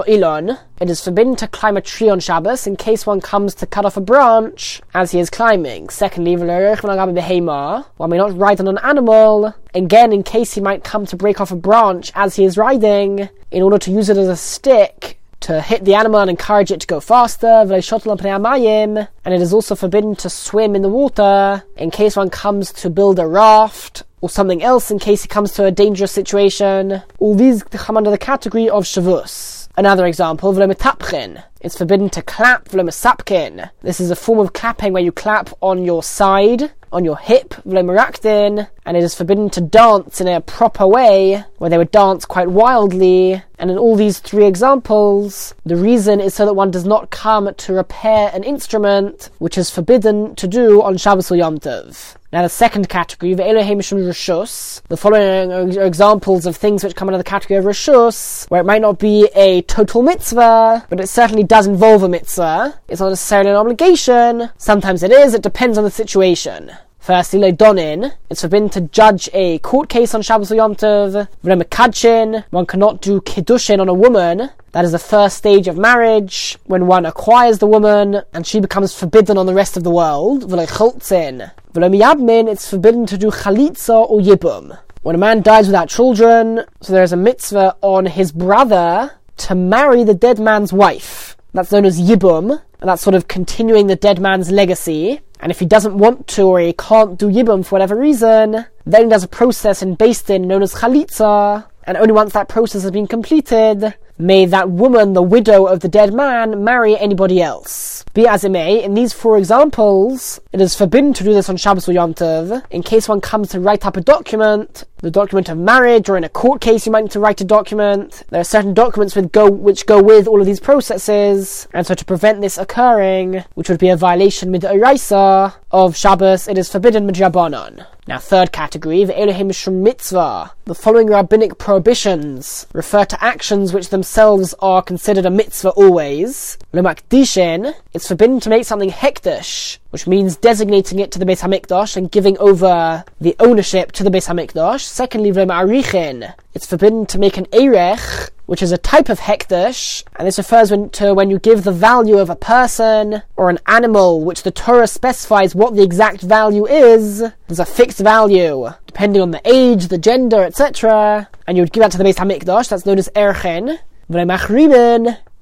ilon, 0.09 0.59
it 0.81 0.91
is 0.91 1.05
forbidden 1.05 1.37
to 1.37 1.47
climb 1.47 1.77
a 1.77 1.81
tree 1.81 2.09
on 2.09 2.19
Shabbos 2.19 2.67
in 2.67 2.75
case 2.75 3.07
one 3.07 3.21
comes 3.21 3.55
to 3.57 3.67
cut 3.67 3.85
off 3.85 3.97
a 3.97 4.01
branch 4.01 4.81
as 4.95 5.13
he 5.13 5.21
is 5.21 5.31
climbing. 5.31 5.91
Secondly, 5.91 6.35
one 6.37 8.11
may 8.11 8.17
not 8.17 8.37
ride 8.37 8.59
on 8.59 8.67
an 8.67 8.79
animal, 8.79 9.55
again 9.75 10.13
in 10.13 10.25
case 10.25 10.55
he 10.55 10.61
might 10.61 10.83
come 10.83 11.07
to 11.07 11.17
break 11.17 11.41
off 11.41 11.53
a 11.53 11.57
branch 11.57 12.11
as 12.17 12.35
he 12.35 12.45
is 12.45 12.59
riding, 12.59 13.29
in 13.53 13.63
order 13.63 13.79
to 13.79 13.93
use 13.93 14.09
it 14.09 14.17
as 14.17 14.27
a 14.27 14.37
stick 14.37 15.20
to 15.41 15.61
hit 15.61 15.85
the 15.85 15.95
animal 15.95 16.21
and 16.21 16.31
encourage 16.31 16.71
it 16.71 16.81
to 16.81 16.87
go 16.87 17.01
faster, 17.01 17.47
and 17.47 17.73
it 17.73 19.41
is 19.41 19.53
also 19.53 19.75
forbidden 19.75 20.17
to 20.17 20.31
swim 20.31 20.75
in 20.75 20.83
the 20.83 20.89
water 20.89 21.63
in 21.77 21.91
case 21.91 22.17
one 22.17 22.31
comes 22.31 22.73
to 22.73 22.91
build 22.91 23.19
a 23.19 23.27
raft 23.27 24.03
or 24.21 24.29
something 24.29 24.63
else 24.63 24.91
in 24.91 24.99
case 24.99 25.23
he 25.23 25.29
comes 25.29 25.53
to 25.53 25.65
a 25.65 25.71
dangerous 25.71 26.13
situation. 26.13 27.03
All 27.19 27.35
these 27.35 27.63
come 27.63 27.97
under 27.97 28.11
the 28.11 28.19
category 28.19 28.69
of 28.69 28.85
shavus. 28.85 29.60
Another 29.81 30.05
example, 30.05 30.53
v'lemetapchin. 30.53 31.43
It's 31.63 31.79
forbidden 31.79 32.11
to 32.11 32.21
clap 32.21 32.69
v'lemesapkin. 32.69 33.71
This 33.81 33.99
is 33.99 34.11
a 34.11 34.15
form 34.15 34.39
of 34.39 34.53
clapping 34.53 34.93
where 34.93 35.03
you 35.03 35.11
clap 35.11 35.49
on 35.63 35.87
your 35.87 36.03
side 36.03 36.71
on 36.93 37.07
your 37.07 37.17
hip, 37.17 37.55
v'lemerakdin, 37.67 38.69
and 38.85 38.97
it 38.97 39.03
is 39.03 39.15
forbidden 39.15 39.49
to 39.49 39.63
dance 39.63 40.21
in 40.21 40.29
a 40.29 40.43
proper 40.43 40.87
way, 40.87 41.43
where 41.57 41.71
they 41.71 41.79
would 41.79 41.93
dance 41.93 42.27
quite 42.27 42.51
wildly. 42.51 43.43
And 43.59 43.71
in 43.71 43.79
all 43.79 43.97
these 43.97 44.19
three 44.19 44.45
examples, 44.45 45.55
the 45.65 45.77
reason 45.77 46.21
is 46.21 46.35
so 46.35 46.45
that 46.45 46.53
one 46.53 46.71
does 46.71 46.85
not 46.85 47.09
come 47.09 47.55
to 47.55 47.73
repair 47.73 48.31
an 48.35 48.45
instrument, 48.45 49.31
which 49.39 49.57
is 49.57 49.71
forbidden 49.71 50.35
to 50.35 50.47
do 50.47 50.83
on 50.83 50.99
Shabbos 50.99 51.31
or 51.31 51.37
Yom 51.37 51.59
Tov. 51.59 52.17
Now 52.33 52.43
the 52.43 52.49
second 52.49 52.89
category, 52.89 53.35
the 53.35 53.43
Rishus, 53.43 54.83
the 54.87 54.97
following 54.97 55.53
are 55.53 55.83
examples 55.83 56.47
of 56.47 56.57
things 56.57 56.85
which 56.85 56.95
come 56.95 57.09
under 57.09 57.19
the 57.19 57.25
category 57.25 57.59
of 57.59 57.65
Rishus, 57.65 58.49
where 58.49 58.61
it 58.61 58.67
might 58.67 58.83
not 58.83 59.01
be 59.01 59.29
a 59.35 59.63
total 59.63 60.03
mitzvah, 60.03 60.87
but 60.89 61.01
it 61.01 61.09
certainly 61.09 61.43
does 61.43 61.67
involve 61.67 62.05
a 62.05 62.09
mitzvah. 62.09 62.79
It's 62.87 63.01
not 63.01 63.09
necessarily 63.09 63.51
an 63.51 63.57
obligation. 63.57 64.49
Sometimes 64.59 65.03
it 65.03 65.11
is, 65.11 65.35
it 65.35 65.43
depends 65.43 65.77
on 65.77 65.83
the 65.83 65.91
situation. 65.91 66.71
Firstly, 67.01 67.41
Leidonin, 67.41 68.13
it's 68.29 68.43
forbidden 68.43 68.69
to 68.69 68.83
judge 68.83 69.31
a 69.33 69.59
court 69.61 69.89
case 69.89 70.15
on 70.15 70.21
Shabbos 70.21 70.53
or 70.53 70.57
Yom 70.57 70.77
Tov. 70.77 71.29
Vremekadchin, 71.43 72.45
one 72.51 72.67
cannot 72.67 73.01
do 73.01 73.23
kiddushin 73.23 73.81
on 73.81 73.89
a 73.89 73.95
woman. 73.95 74.51
That 74.73 74.85
is 74.85 74.93
the 74.93 74.99
first 74.99 75.39
stage 75.39 75.67
of 75.67 75.79
marriage, 75.79 76.59
when 76.65 76.87
one 76.87 77.07
acquires 77.07 77.59
the 77.59 77.67
woman 77.67 78.21
and 78.35 78.47
she 78.47 78.61
becomes 78.61 78.95
forbidden 78.95 79.39
on 79.39 79.47
the 79.47 79.55
rest 79.55 79.79
of 79.79 79.83
the 79.83 79.91
world. 79.91 80.51
V'lecholtzin. 80.51 81.51
V'lemiyabmin, 81.73 82.53
it's 82.53 82.69
forbidden 82.69 83.07
to 83.07 83.17
do 83.17 83.31
chalitza 83.31 84.09
or 84.11 84.21
yibum. 84.21 84.79
When 85.01 85.15
a 85.15 85.19
man 85.19 85.41
dies 85.41 85.69
without 85.69 85.89
children, 85.89 86.61
so 86.83 86.93
there 86.93 87.03
is 87.03 87.15
a 87.15 87.17
mitzvah 87.17 87.77
on 87.81 88.05
his 88.05 88.31
brother 88.31 89.13
to 89.39 89.55
marry 89.55 90.05
the 90.05 90.15
dead 90.15 90.39
man's 90.39 90.71
wife. 90.71 91.39
That's 91.55 91.73
known 91.73 91.87
as 91.87 91.99
yibum, 91.99 92.51
and 92.51 92.89
that's 92.89 93.03
sort 93.03 93.15
of 93.17 93.27
continuing 93.27 93.87
the 93.87 93.97
dead 93.97 94.21
man's 94.21 94.51
legacy. 94.51 95.23
And 95.41 95.51
if 95.51 95.59
he 95.59 95.67
doesn't 95.67 95.97
want 95.97 96.27
to 96.29 96.43
or 96.43 96.61
he 96.61 96.73
can't 96.75 97.19
do 97.19 97.29
Yibum 97.29 97.65
for 97.65 97.77
whatever 97.77 97.97
reason, 97.97 98.67
then 98.85 99.09
there's 99.09 99.25
a 99.25 99.29
process 99.29 99.83
in 99.83 99.95
Din 99.95 100.47
known 100.47 100.63
as 100.63 100.75
Chalitza, 100.75 101.67
and 101.85 101.97
only 101.97 102.13
once 102.13 102.35
that 102.35 102.49
process 102.49 102.83
has 102.83 102.91
been 102.91 103.07
completed, 103.07 103.95
may 104.21 104.47
that 104.47 104.71
woman, 104.71 105.13
the 105.13 105.23
widow 105.23 105.67
of 105.67 105.81
the 105.81 105.89
dead 105.89 106.13
man, 106.13 106.63
marry 106.63 106.97
anybody 106.97 107.41
else. 107.43 108.05
Be 108.13 108.27
as 108.27 108.45
it 108.45 108.51
may, 108.51 108.83
in 108.83 108.95
these 108.95 109.13
four 109.13 109.39
examples, 109.39 110.41
it 110.53 110.61
is 110.61 110.75
forbidden 110.75 111.13
to 111.15 111.25
do 111.25 111.33
this 111.33 111.49
on 111.49 111.57
Shabbos 111.57 111.89
or 111.89 111.93
Yom 111.93 112.15
Tov. 112.15 112.65
In 112.71 112.83
case 112.83 113.09
one 113.09 113.21
comes 113.21 113.51
to 113.51 113.61
write 113.61 113.87
up 113.87 113.97
a 113.97 114.01
document, 114.01 114.85
the 114.99 115.11
document 115.11 115.49
of 115.49 115.59
marriage, 115.59 116.09
or 116.09 116.17
in 116.17 116.25
a 116.25 116.29
court 116.29 116.61
case 116.61 116.87
you 116.87 116.93
might 116.93 117.05
need 117.05 117.13
to 117.13 117.21
write 117.21 117.41
a 117.41 117.45
document, 117.45 118.25
there 118.31 118.41
are 118.41 118.45
certain 118.45 118.75
documents 118.75 119.17
go, 119.33 119.49
which 119.51 119.87
go 119.87 120.03
with 120.03 120.27
all 120.27 120.41
of 120.41 120.47
these 120.47 120.61
processes, 120.61 121.69
and 121.73 121.87
so 121.87 121.95
to 121.95 122.05
prevent 122.05 122.41
this 122.41 122.59
occurring, 122.59 123.45
which 123.55 123.69
would 123.69 123.79
be 123.79 123.89
a 123.89 123.97
violation 123.97 124.51
mid 124.51 124.65
of 124.65 125.97
Shabbos, 125.97 126.49
it 126.49 126.59
is 126.59 126.69
forbidden 126.69 127.09
midrabanan. 127.09 127.87
Now, 128.11 128.19
third 128.19 128.51
category, 128.51 129.05
the 129.05 129.17
Elohim 129.17 129.53
mitzvah. 129.85 130.51
The 130.65 130.75
following 130.75 131.07
rabbinic 131.07 131.59
prohibitions 131.59 132.67
refer 132.73 133.05
to 133.05 133.25
actions 133.25 133.73
which 133.73 133.91
themselves 133.91 134.53
are 134.59 134.83
considered 134.83 135.27
a 135.27 135.31
mitzvah 135.31 135.71
always. 135.71 136.59
Lemakdishin, 136.75 137.73
it's 137.93 138.09
forbidden 138.09 138.41
to 138.41 138.51
make 138.51 138.65
something 138.65 138.91
hekdesh, 138.91 139.79
which 139.91 140.09
means 140.09 140.35
designating 140.35 140.99
it 140.99 141.13
to 141.13 141.21
the 141.21 141.25
Beis 141.25 141.43
Hamikdash 141.43 141.97
and 141.97 142.11
giving 142.11 142.37
over 142.39 143.05
the 143.21 143.37
ownership 143.39 143.93
to 143.93 144.03
the 144.03 144.11
Beis 144.11 144.27
Hamikdash. 144.27 144.81
Secondly, 144.81 145.31
v'ma'arichin, 145.31 146.35
it's 146.53 146.67
forbidden 146.67 147.07
to 147.07 147.19
make 147.21 147.37
an 147.37 147.47
erech, 147.53 148.33
which 148.51 148.63
is 148.63 148.73
a 148.73 148.79
type 148.79 149.09
of 149.09 149.21
hekdesh, 149.21 150.03
and 150.17 150.27
this 150.27 150.37
refers 150.37 150.73
when, 150.73 150.91
to 150.91 151.15
when 151.15 151.31
you 151.31 151.39
give 151.39 151.63
the 151.63 151.71
value 151.71 152.19
of 152.19 152.29
a 152.29 152.35
person 152.35 153.23
or 153.37 153.49
an 153.49 153.61
animal, 153.69 154.25
which 154.25 154.43
the 154.43 154.51
Torah 154.51 154.89
specifies 154.89 155.55
what 155.55 155.77
the 155.77 155.85
exact 155.85 156.21
value 156.21 156.67
is. 156.67 157.21
There's 157.47 157.61
a 157.61 157.65
fixed 157.65 158.01
value, 158.01 158.69
depending 158.89 159.23
on 159.23 159.31
the 159.31 159.41
age, 159.45 159.87
the 159.87 159.99
gender, 159.99 160.43
etc. 160.43 161.29
And 161.47 161.57
you 161.57 161.63
would 161.63 161.73
give 161.73 161.83
that 161.83 161.93
to 161.93 161.99
the 161.99 162.03
Beis 162.03 162.17
Hamikdash, 162.17 162.71
that's 162.71 162.85
known 162.85 162.99
as 162.99 163.09
erchen. 163.15 163.79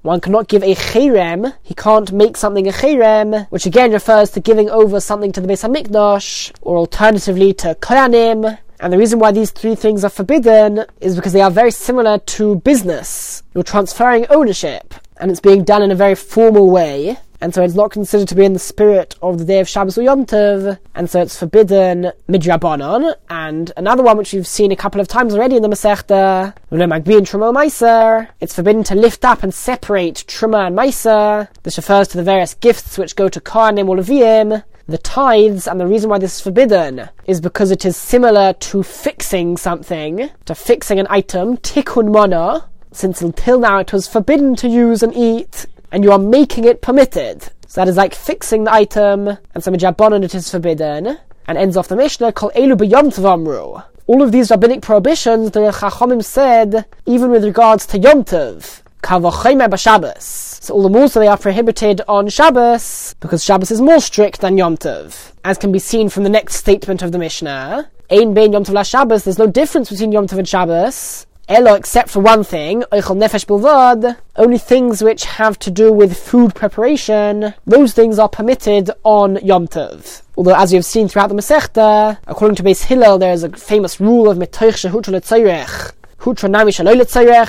One 0.03 0.21
cannot 0.21 0.49
give 0.49 0.63
a 0.63 0.75
cherem. 0.75 1.55
He 1.63 1.73
can't 1.73 2.13
make 2.13 2.37
something 2.37 2.69
a 2.69 2.73
cherem, 2.73 3.47
which 3.49 3.65
again 3.65 3.91
refers 3.91 4.33
to 4.33 4.41
giving 4.41 4.69
over 4.69 5.01
something 5.01 5.33
to 5.33 5.41
the 5.41 5.49
Beis 5.49 5.67
Hamikdash, 5.67 6.53
or 6.61 6.77
alternatively 6.77 7.55
to 7.55 7.75
koyanim, 7.75 8.59
and 8.81 8.93
the 8.93 8.99
reason 8.99 9.19
why 9.19 9.33
these 9.33 9.51
three 9.51 9.75
things 9.75 10.05
are 10.05 10.11
forbidden 10.11 10.85
is 11.01 11.17
because 11.17 11.33
they 11.33 11.41
are 11.41 11.51
very 11.51 11.71
similar 11.71 12.19
to 12.19 12.57
business. 12.57 13.43
You're 13.55 13.65
transferring 13.65 14.27
ownership, 14.31 14.95
and 15.17 15.31
it's 15.31 15.41
being 15.41 15.65
done 15.65 15.83
in 15.83 15.91
a 15.91 15.97
very 15.97 16.15
formal 16.15 16.71
way, 16.71 17.19
and 17.41 17.55
so 17.55 17.63
it's 17.63 17.75
not 17.75 17.93
considered 17.93 18.29
to 18.29 18.35
be 18.35 18.45
in 18.45 18.53
the 18.53 18.59
spirit 18.59 19.15
of 19.23 19.39
the 19.39 19.45
day 19.45 19.61
of 19.61 19.69
Shabbos 19.69 19.97
or 19.97 20.03
Yom 20.03 20.27
Tov, 20.27 20.79
and 20.95 21.09
so 21.09 21.23
it's 21.23 21.39
forbidden 21.39 22.11
midrabanon. 22.29 23.15
And 23.31 23.73
another 23.77 24.03
one 24.03 24.17
which 24.17 24.33
you've 24.33 24.47
seen 24.47 24.73
a 24.73 24.77
couple 24.77 25.01
of 25.01 25.07
times 25.07 25.35
already 25.35 25.57
in 25.57 25.63
the 25.63 25.69
Masechta, 25.69 26.55
Meiser, 26.71 28.29
it's 28.41 28.55
forbidden 28.55 28.83
to 28.85 28.95
lift 28.95 29.25
up 29.25 29.43
and 29.43 29.55
separate 29.55 30.25
Truma 30.27 30.67
and 30.67 30.77
Meiser. 30.77 31.49
This 31.63 31.77
refers 31.77 32.09
to 32.09 32.17
the 32.17 32.25
various 32.25 32.55
gifts 32.55 32.99
which 32.99 33.15
go 33.15 33.29
to 33.29 33.41
Kohanim 33.41 33.89
or 33.89 33.97
Levim, 33.97 34.65
the 34.89 34.99
tithes, 34.99 35.69
and 35.69 35.79
the 35.79 35.87
reason 35.87 36.09
why 36.09 36.19
this 36.19 36.37
is 36.37 36.41
forbidden 36.41 37.11
is 37.27 37.43
because 37.43 37.71
it 37.71 37.85
is 37.85 37.95
similar 37.95 38.55
to 38.55 38.83
fixing 38.83 39.59
something, 39.59 40.31
to 40.47 40.55
fixing 40.55 40.99
an 40.99 41.07
item, 41.11 41.59
tikkun 41.59 42.11
mana, 42.11 42.71
since 42.91 43.21
until 43.21 43.61
now 43.61 43.79
it 43.79 43.93
was 43.93 44.09
forbidden 44.09 44.57
to 44.57 44.67
use 44.67 45.03
and 45.03 45.15
eat, 45.15 45.67
and 45.93 46.03
you 46.03 46.11
are 46.11 46.19
making 46.19 46.65
it 46.65 46.81
permitted. 46.81 47.43
So 47.67 47.83
that 47.83 47.89
is 47.89 47.99
like 47.99 48.15
fixing 48.15 48.65
the 48.65 48.73
item, 48.73 49.29
and 49.55 49.63
some 49.63 49.75
Jabonon 49.75 50.25
it 50.25 50.35
is 50.35 50.51
forbidden, 50.51 51.19
and 51.47 51.59
ends 51.59 51.77
off 51.77 51.89
the 51.89 51.97
Mishnah, 51.97 52.33
called 52.33 52.55
elu 52.55 52.75
b'yom 52.75 53.85
All 54.07 54.23
of 54.23 54.33
these 54.33 54.51
rabbinic 54.51 54.81
prohibitions, 54.81 55.51
the 55.51 55.61
Chachamim 55.61 56.25
said, 56.25 56.87
even 57.05 57.31
with 57.31 57.45
regards 57.45 57.85
to 57.89 57.99
Yom 57.99 58.25
Tov, 58.25 58.81
kavachayme 59.03 59.69
b'Shabbos, 59.69 60.23
so 60.23 60.75
all 60.75 60.83
the 60.83 60.89
more 60.89 61.09
so 61.09 61.21
they 61.21 61.27
are 61.27 61.39
prohibited 61.39 62.01
on 62.09 62.29
Shabbos, 62.29 63.15
because 63.21 63.45
Shabbos 63.45 63.71
is 63.71 63.81
more 63.81 64.01
strict 64.01 64.41
than 64.41 64.59
Yom 64.59 64.77
Tov. 64.77 65.33
As 65.45 65.59
can 65.59 65.73
be 65.73 65.79
seen 65.79 66.09
from 66.09 66.25
the 66.25 66.29
next 66.29 66.57
statement 66.57 67.03
of 67.03 67.13
the 67.13 67.19
Mishnah, 67.19 67.91
Ein 68.11 68.35
bein 68.35 68.53
Yom 68.53 68.65
Tov 68.65 68.75
la 68.75 68.83
Shabbos, 68.83 69.25
there's 69.25 69.39
no 69.39 69.47
difference 69.47 69.91
between 69.91 70.13
Yom 70.13 70.27
Tov 70.27 70.39
and 70.39 70.49
Shabbos. 70.49 71.27
Elo, 71.49 71.75
except 71.75 72.11
for 72.11 72.21
one 72.21 72.45
thing, 72.45 72.83
Eichel 72.93 73.17
Nefesh 73.17 73.47
Bilvad, 73.47 74.19
only 74.37 74.59
things 74.59 75.03
which 75.03 75.25
have 75.25 75.59
to 75.61 75.71
do 75.71 75.91
with 75.91 76.19
food 76.19 76.55
preparation, 76.55 77.55
those 77.67 77.95
things 77.95 78.19
are 78.19 78.29
permitted 78.29 78.91
on 79.03 79.37
Yom 79.43 79.67
Tov. 79.67 80.21
Although, 80.37 80.55
as 80.55 80.75
you've 80.75 80.85
seen 80.85 81.09
throughout 81.09 81.29
the 81.29 81.35
Masechta, 81.35 82.19
according 82.27 82.57
to 82.57 82.63
Beis 82.63 82.85
Hillel, 82.85 83.19
there 83.19 83.33
is 83.33 83.45
a 83.45 83.51
famous 83.51 83.99
rule 83.99 84.29
of 84.31 84.37
Metoich 84.37 84.91
Shehut 84.91 85.09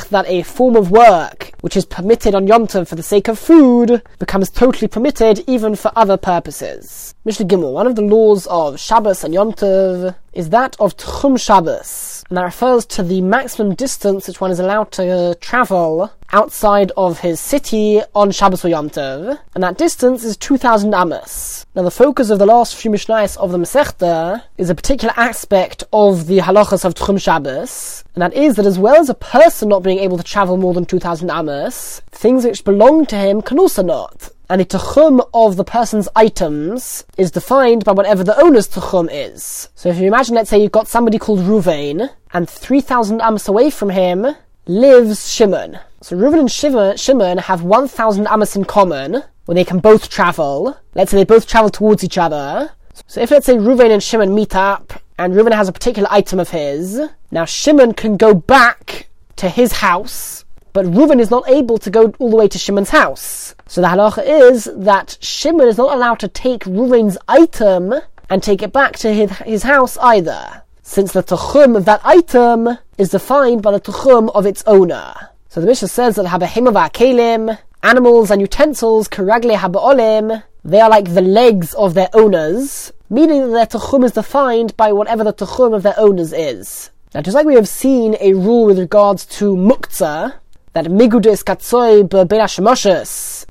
that 0.10 0.26
a 0.28 0.44
form 0.44 0.76
of 0.76 0.92
work 0.92 1.52
which 1.62 1.76
is 1.76 1.86
permitted 1.86 2.36
on 2.36 2.48
Yom 2.48 2.68
Tov 2.68 2.88
for 2.88 2.96
the 2.96 3.04
sake 3.04 3.28
of 3.28 3.40
food 3.40 4.02
becomes 4.20 4.50
totally 4.50 4.88
permitted 4.88 5.44
even 5.48 5.76
for 5.76 5.92
other 5.96 6.18
purposes. 6.18 7.16
Mishnah 7.26 7.48
Gimel, 7.48 7.74
one 7.74 7.88
of 7.88 7.96
the 7.96 8.04
laws 8.04 8.48
of 8.48 8.80
Shabbos 8.80 9.24
and 9.24 9.34
Yom 9.34 9.54
Tov 9.54 10.16
is 10.34 10.50
that 10.52 10.76
of 10.80 10.96
Tchum 10.96 11.40
Shabbos, 11.40 12.24
and 12.30 12.38
that 12.38 12.44
refers 12.44 12.86
to 12.86 13.04
the 13.04 13.22
maximum 13.22 13.76
distance 13.76 14.28
which 14.28 14.40
one 14.40 14.52
is 14.52 14.60
allowed 14.60 14.92
to 14.94 15.10
uh, 15.10 15.34
travel 15.42 16.12
outside 16.32 16.92
of 16.98 17.20
his 17.20 17.40
city 17.40 18.02
on 18.16 18.32
Shabbos 18.32 18.64
Yom 18.64 18.90
Tov, 18.90 19.40
and 19.56 19.64
that 19.64 19.78
distance 19.78 20.24
is 20.24 20.38
2,000 20.38 20.94
amos. 20.94 21.66
Now, 21.76 21.84
the 21.84 21.92
focus 21.92 22.30
of 22.30 22.40
the 22.40 22.46
last 22.46 22.76
few 22.76 22.92
Mishnayos 22.92 23.38
of 23.38 23.52
the 23.52 23.58
Masechta 23.58 24.44
is 24.58 24.70
a 24.70 24.76
particular 24.76 25.14
aspect 25.18 25.84
of 25.94 26.28
the 26.28 26.40
halachas 26.40 26.86
of 26.86 26.94
Tchum 26.94 27.22
Shabbos, 27.22 28.04
and 28.16 28.22
that 28.22 28.34
is 28.34 28.56
that 28.56 28.66
as 28.66 28.80
well 28.80 28.96
as 28.96 29.10
a 29.10 29.14
person 29.14 29.70
not 29.70 29.84
being 29.84 30.00
able 30.00 30.18
to 30.18 30.24
travel 30.24 30.58
more 30.58 30.74
than 30.74 30.86
2,000 30.86 31.30
amos, 31.30 32.02
things 32.12 32.46
which 32.46 32.64
belong 32.64 33.06
to 33.08 33.16
him 33.16 33.42
can 33.42 33.60
also 33.60 33.84
not. 33.84 34.30
And 34.52 34.62
the 34.62 34.66
tachum 34.66 35.22
of 35.32 35.58
the 35.58 35.64
person's 35.64 36.10
items 36.16 37.06
is 37.18 37.30
defined 37.30 37.86
by 37.86 37.92
whatever 37.92 38.24
the 38.24 38.40
owner's 38.42 38.68
tachum 38.68 39.08
is. 39.12 39.70
So 39.76 39.90
if 39.90 40.00
you 40.00 40.08
imagine, 40.08 40.34
let's 40.34 40.50
say 40.50 40.60
you've 40.60 40.72
got 40.72 40.88
somebody 40.88 41.20
called 41.20 41.42
Ruvain, 41.42 42.10
and 42.34 42.50
3,000 42.50 43.22
amos 43.22 43.48
away 43.48 43.70
from 43.70 43.92
him, 43.92 44.36
lives 44.70 45.32
Shimon. 45.34 45.80
So 46.02 46.16
Reuven 46.16 46.40
and 46.40 47.00
Shimon, 47.00 47.38
have 47.40 47.64
1,000 47.64 48.28
Amos 48.28 48.56
in 48.56 48.66
common, 48.66 49.24
where 49.46 49.56
they 49.56 49.66
can 49.66 49.80
both 49.80 50.10
travel. 50.10 50.78
Let's 50.94 51.10
say 51.10 51.18
they 51.18 51.26
both 51.26 51.48
travel 51.48 51.72
towards 51.72 52.04
each 52.04 52.20
other. 52.20 52.72
So 53.08 53.20
if 53.20 53.32
let's 53.32 53.48
say 53.48 53.56
Reuven 53.56 53.90
and 53.92 54.02
Shimon 54.02 54.36
meet 54.36 54.56
up, 54.56 54.94
and 55.18 55.34
Reuven 55.34 55.54
has 55.54 55.68
a 55.68 55.74
particular 55.74 56.08
item 56.12 56.40
of 56.40 56.50
his, 56.50 57.02
now 57.32 57.46
Shimon 57.46 57.94
can 57.94 58.16
go 58.16 58.34
back 58.36 59.08
to 59.38 59.50
his 59.50 59.74
house, 59.74 60.46
but 60.72 60.86
Reuven 60.86 61.20
is 61.20 61.32
not 61.32 61.50
able 61.50 61.80
to 61.80 61.90
go 61.90 62.14
all 62.20 62.30
the 62.30 62.38
way 62.38 62.48
to 62.48 62.60
Shimon's 62.60 62.92
house. 62.92 63.56
So 63.66 63.82
the 63.82 63.88
halacha 63.88 64.24
is 64.24 64.70
that 64.76 65.18
Shimon 65.20 65.68
is 65.68 65.78
not 65.80 65.96
allowed 65.96 66.20
to 66.20 66.28
take 66.28 66.64
Reuven's 66.66 67.18
item 67.28 67.96
and 68.30 68.44
take 68.44 68.62
it 68.62 68.72
back 68.72 68.98
to 68.98 69.12
his, 69.12 69.32
his 69.40 69.64
house 69.64 69.98
either, 69.98 70.62
since 70.84 71.12
the 71.12 71.24
tuchum 71.24 71.76
of 71.76 71.86
that 71.86 72.02
item 72.06 72.78
is 73.00 73.10
defined 73.10 73.64
by 73.64 73.72
the 73.72 73.80
tuchum 73.80 74.30
of 74.36 74.46
its 74.46 74.62
owner. 74.68 75.30
So 75.48 75.62
the 75.62 75.68
Mishnah 75.68 75.88
says 75.88 76.16
that 76.18 76.26
habahim 76.26 76.68
kelim, 76.92 77.58
animals 77.82 78.30
and 78.30 78.42
utensils, 78.42 79.08
karagle 79.08 79.56
habaolim, 79.56 80.44
they 80.66 80.82
are 80.82 80.90
like 80.90 81.14
the 81.14 81.22
legs 81.22 81.74
of 81.76 81.94
their 81.94 82.10
owners, 82.14 82.92
meaning 83.10 83.52
that 83.52 83.72
their 83.72 83.80
tuchum 83.80 84.04
is 84.04 84.12
defined 84.12 84.76
by 84.76 84.92
whatever 84.92 85.24
the 85.24 85.34
tuchum 85.34 85.74
of 85.74 85.84
their 85.84 85.98
owners 85.98 86.34
is. 86.34 86.92
Now, 87.16 87.22
just 87.22 87.36
like 87.36 87.46
we 87.46 87.56
have 87.56 87.70
seen 87.70 88.18
a 88.20 88.34
rule 88.34 88.66
with 88.66 88.78
regards 88.78 89.26
to 89.38 89.56
muktzah, 89.56 90.36
that 90.74 90.86
miguda 90.86 91.28
is 91.28 91.44
katsoy 91.44 92.08
be'ben 92.08 92.42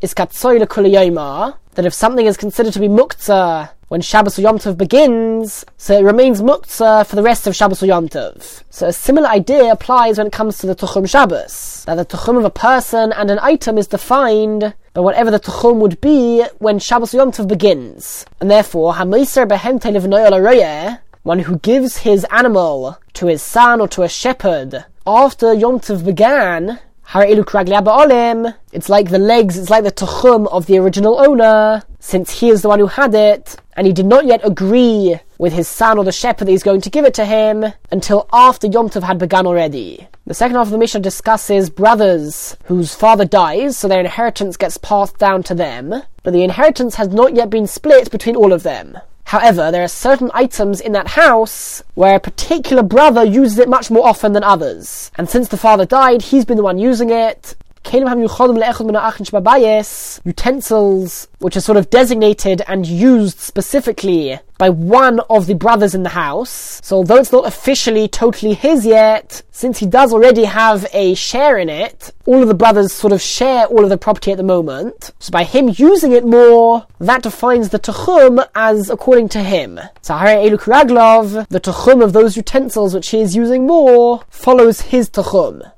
is 0.02 0.14
katsoy 0.14 0.62
lekuliyoma, 0.62 1.56
that 1.74 1.86
if 1.86 1.94
something 1.94 2.26
is 2.26 2.36
considered 2.36 2.72
to 2.72 2.80
be 2.80 2.88
muktzah 2.88 3.70
when 3.88 4.02
Shabbos 4.02 4.38
or 4.38 4.42
Yom 4.42 4.58
Tov 4.58 4.76
begins, 4.76 5.64
so 5.78 5.98
it 5.98 6.04
remains 6.04 6.42
muktzah 6.42 7.06
for 7.06 7.16
the 7.16 7.22
rest 7.22 7.46
of 7.46 7.56
Shabbos 7.56 7.82
or 7.82 7.86
Yom 7.86 8.08
Tov. 8.08 8.62
So 8.68 8.88
a 8.88 8.92
similar 8.92 9.28
idea 9.28 9.72
applies 9.72 10.18
when 10.18 10.26
it 10.26 10.32
comes 10.32 10.58
to 10.58 10.66
the 10.66 10.74
Tuchum 10.74 11.08
Shabbos, 11.08 11.84
that 11.86 11.94
the 11.94 12.04
Tuchum 12.04 12.36
of 12.36 12.44
a 12.44 12.50
person 12.50 13.12
and 13.12 13.30
an 13.30 13.38
item 13.40 13.78
is 13.78 13.86
defined 13.86 14.74
by 14.92 15.00
whatever 15.00 15.30
the 15.30 15.40
Tuchum 15.40 15.76
would 15.76 16.00
be 16.02 16.44
when 16.58 16.78
Shabbos 16.78 17.14
or 17.14 17.18
Yom 17.18 17.32
Tov 17.32 17.48
begins. 17.48 18.26
And 18.40 18.50
therefore, 18.50 18.94
Hamiser 18.94 19.48
Behemte 19.48 20.98
one 21.22 21.38
who 21.40 21.58
gives 21.58 21.98
his 21.98 22.24
animal 22.30 22.98
to 23.14 23.26
his 23.26 23.42
son 23.42 23.80
or 23.80 23.88
to 23.88 24.02
a 24.02 24.08
shepherd 24.08 24.84
after 25.06 25.54
Yom 25.54 25.80
Tov 25.80 26.04
began, 26.04 26.78
it's 28.70 28.90
like 28.90 29.08
the 29.08 29.18
legs, 29.18 29.56
it's 29.56 29.70
like 29.70 29.82
the 29.82 29.90
tuchum 29.90 30.46
of 30.48 30.66
the 30.66 30.76
original 30.76 31.18
owner, 31.18 31.82
since 32.00 32.40
he 32.40 32.50
is 32.50 32.60
the 32.60 32.68
one 32.68 32.80
who 32.80 32.86
had 32.86 33.14
it, 33.14 33.56
and 33.78 33.86
he 33.86 33.94
did 33.94 34.04
not 34.04 34.26
yet 34.26 34.42
agree 34.44 35.18
with 35.38 35.54
his 35.54 35.68
son 35.68 35.96
or 35.96 36.04
the 36.04 36.12
shepherd 36.12 36.44
that 36.44 36.50
he's 36.50 36.62
going 36.62 36.82
to 36.82 36.90
give 36.90 37.06
it 37.06 37.14
to 37.14 37.24
him 37.24 37.64
until 37.90 38.28
after 38.30 38.66
Yom 38.66 38.90
Tov 38.90 39.04
had 39.04 39.18
begun 39.18 39.46
already. 39.46 40.06
The 40.26 40.34
second 40.34 40.56
half 40.56 40.66
of 40.66 40.70
the 40.70 40.76
Mishnah 40.76 41.00
discusses 41.00 41.70
brothers 41.70 42.58
whose 42.64 42.94
father 42.94 43.24
dies, 43.24 43.78
so 43.78 43.88
their 43.88 44.00
inheritance 44.00 44.58
gets 44.58 44.76
passed 44.76 45.16
down 45.16 45.42
to 45.44 45.54
them, 45.54 46.02
but 46.22 46.34
the 46.34 46.44
inheritance 46.44 46.96
has 46.96 47.08
not 47.08 47.34
yet 47.34 47.48
been 47.48 47.66
split 47.66 48.10
between 48.10 48.36
all 48.36 48.52
of 48.52 48.64
them. 48.64 48.98
However, 49.28 49.70
there 49.70 49.84
are 49.84 49.88
certain 49.88 50.30
items 50.32 50.80
in 50.80 50.92
that 50.92 51.08
house 51.08 51.82
where 51.94 52.16
a 52.16 52.20
particular 52.20 52.82
brother 52.82 53.22
uses 53.22 53.58
it 53.58 53.68
much 53.68 53.90
more 53.90 54.06
often 54.06 54.32
than 54.32 54.42
others. 54.42 55.10
And 55.18 55.28
since 55.28 55.48
the 55.48 55.58
father 55.58 55.84
died, 55.84 56.22
he's 56.22 56.46
been 56.46 56.56
the 56.56 56.62
one 56.62 56.78
using 56.78 57.10
it, 57.10 57.54
utensils 60.24 61.28
which 61.40 61.58
are 61.58 61.60
sort 61.60 61.76
of 61.76 61.90
designated 61.90 62.62
and 62.66 62.86
used 62.86 63.38
specifically 63.38 64.40
by 64.58 64.68
one 64.68 65.20
of 65.30 65.46
the 65.46 65.54
brothers 65.54 65.94
in 65.94 66.02
the 66.02 66.10
house. 66.10 66.80
So 66.84 66.96
although 66.96 67.16
it's 67.16 67.32
not 67.32 67.46
officially 67.46 68.08
totally 68.08 68.54
his 68.54 68.84
yet, 68.84 69.42
since 69.52 69.78
he 69.78 69.86
does 69.86 70.12
already 70.12 70.44
have 70.44 70.86
a 70.92 71.14
share 71.14 71.56
in 71.56 71.68
it, 71.68 72.12
all 72.26 72.42
of 72.42 72.48
the 72.48 72.54
brothers 72.54 72.92
sort 72.92 73.12
of 73.12 73.22
share 73.22 73.66
all 73.66 73.84
of 73.84 73.90
the 73.90 73.96
property 73.96 74.32
at 74.32 74.36
the 74.36 74.42
moment. 74.42 75.12
So 75.20 75.30
by 75.30 75.44
him 75.44 75.74
using 75.76 76.12
it 76.12 76.24
more, 76.24 76.86
that 76.98 77.22
defines 77.22 77.70
the 77.70 77.78
tuchum 77.78 78.44
as 78.54 78.90
according 78.90 79.28
to 79.30 79.42
him. 79.42 79.80
So 80.02 80.14
Eluk 80.14 80.62
Raglov, 80.62 81.48
the 81.48 81.60
tuchum 81.60 82.02
of 82.02 82.12
those 82.12 82.36
utensils 82.36 82.94
which 82.94 83.08
he 83.10 83.20
is 83.20 83.36
using 83.36 83.66
more, 83.66 84.22
follows 84.28 84.80
his 84.80 85.08
tuchum. 85.08 85.72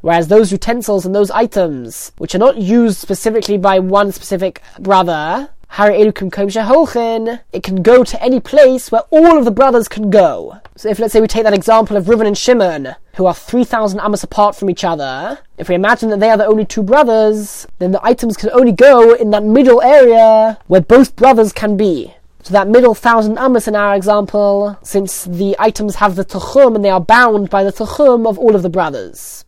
Whereas 0.00 0.28
those 0.28 0.52
utensils 0.52 1.04
and 1.04 1.14
those 1.14 1.30
items, 1.30 2.12
which 2.18 2.34
are 2.34 2.38
not 2.38 2.56
used 2.56 2.98
specifically 2.98 3.58
by 3.58 3.78
one 3.78 4.10
specific 4.10 4.62
brother, 4.78 5.50
it 5.70 7.62
can 7.62 7.82
go 7.82 8.04
to 8.04 8.22
any 8.22 8.40
place 8.40 8.90
where 8.90 9.02
all 9.10 9.38
of 9.38 9.44
the 9.44 9.50
brothers 9.50 9.88
can 9.88 10.10
go. 10.10 10.58
So 10.76 10.88
if 10.88 10.98
let's 10.98 11.12
say 11.12 11.20
we 11.20 11.26
take 11.26 11.44
that 11.44 11.54
example 11.54 11.96
of 11.96 12.06
Reuven 12.06 12.26
and 12.26 12.36
Shimon, 12.36 12.96
who 13.16 13.26
are 13.26 13.34
3,000 13.34 14.00
amos 14.00 14.22
apart 14.22 14.56
from 14.56 14.70
each 14.70 14.84
other, 14.84 15.38
if 15.56 15.68
we 15.68 15.74
imagine 15.74 16.08
that 16.10 16.20
they 16.20 16.30
are 16.30 16.36
the 16.36 16.46
only 16.46 16.64
two 16.64 16.82
brothers, 16.82 17.66
then 17.78 17.92
the 17.92 18.04
items 18.04 18.36
can 18.36 18.50
only 18.50 18.72
go 18.72 19.14
in 19.14 19.30
that 19.30 19.44
middle 19.44 19.82
area 19.82 20.58
where 20.66 20.80
both 20.80 21.16
brothers 21.16 21.52
can 21.52 21.76
be. 21.76 22.14
So 22.42 22.52
that 22.52 22.68
middle 22.68 22.94
thousand 22.94 23.38
amos 23.38 23.68
in 23.68 23.76
our 23.76 23.94
example, 23.94 24.78
since 24.82 25.24
the 25.24 25.54
items 25.58 25.96
have 25.96 26.16
the 26.16 26.24
tuchum 26.24 26.76
and 26.76 26.84
they 26.84 26.90
are 26.90 27.00
bound 27.00 27.50
by 27.50 27.62
the 27.62 27.72
tuchum 27.72 28.26
of 28.26 28.38
all 28.38 28.54
of 28.56 28.62
the 28.62 28.70
brothers. 28.70 29.44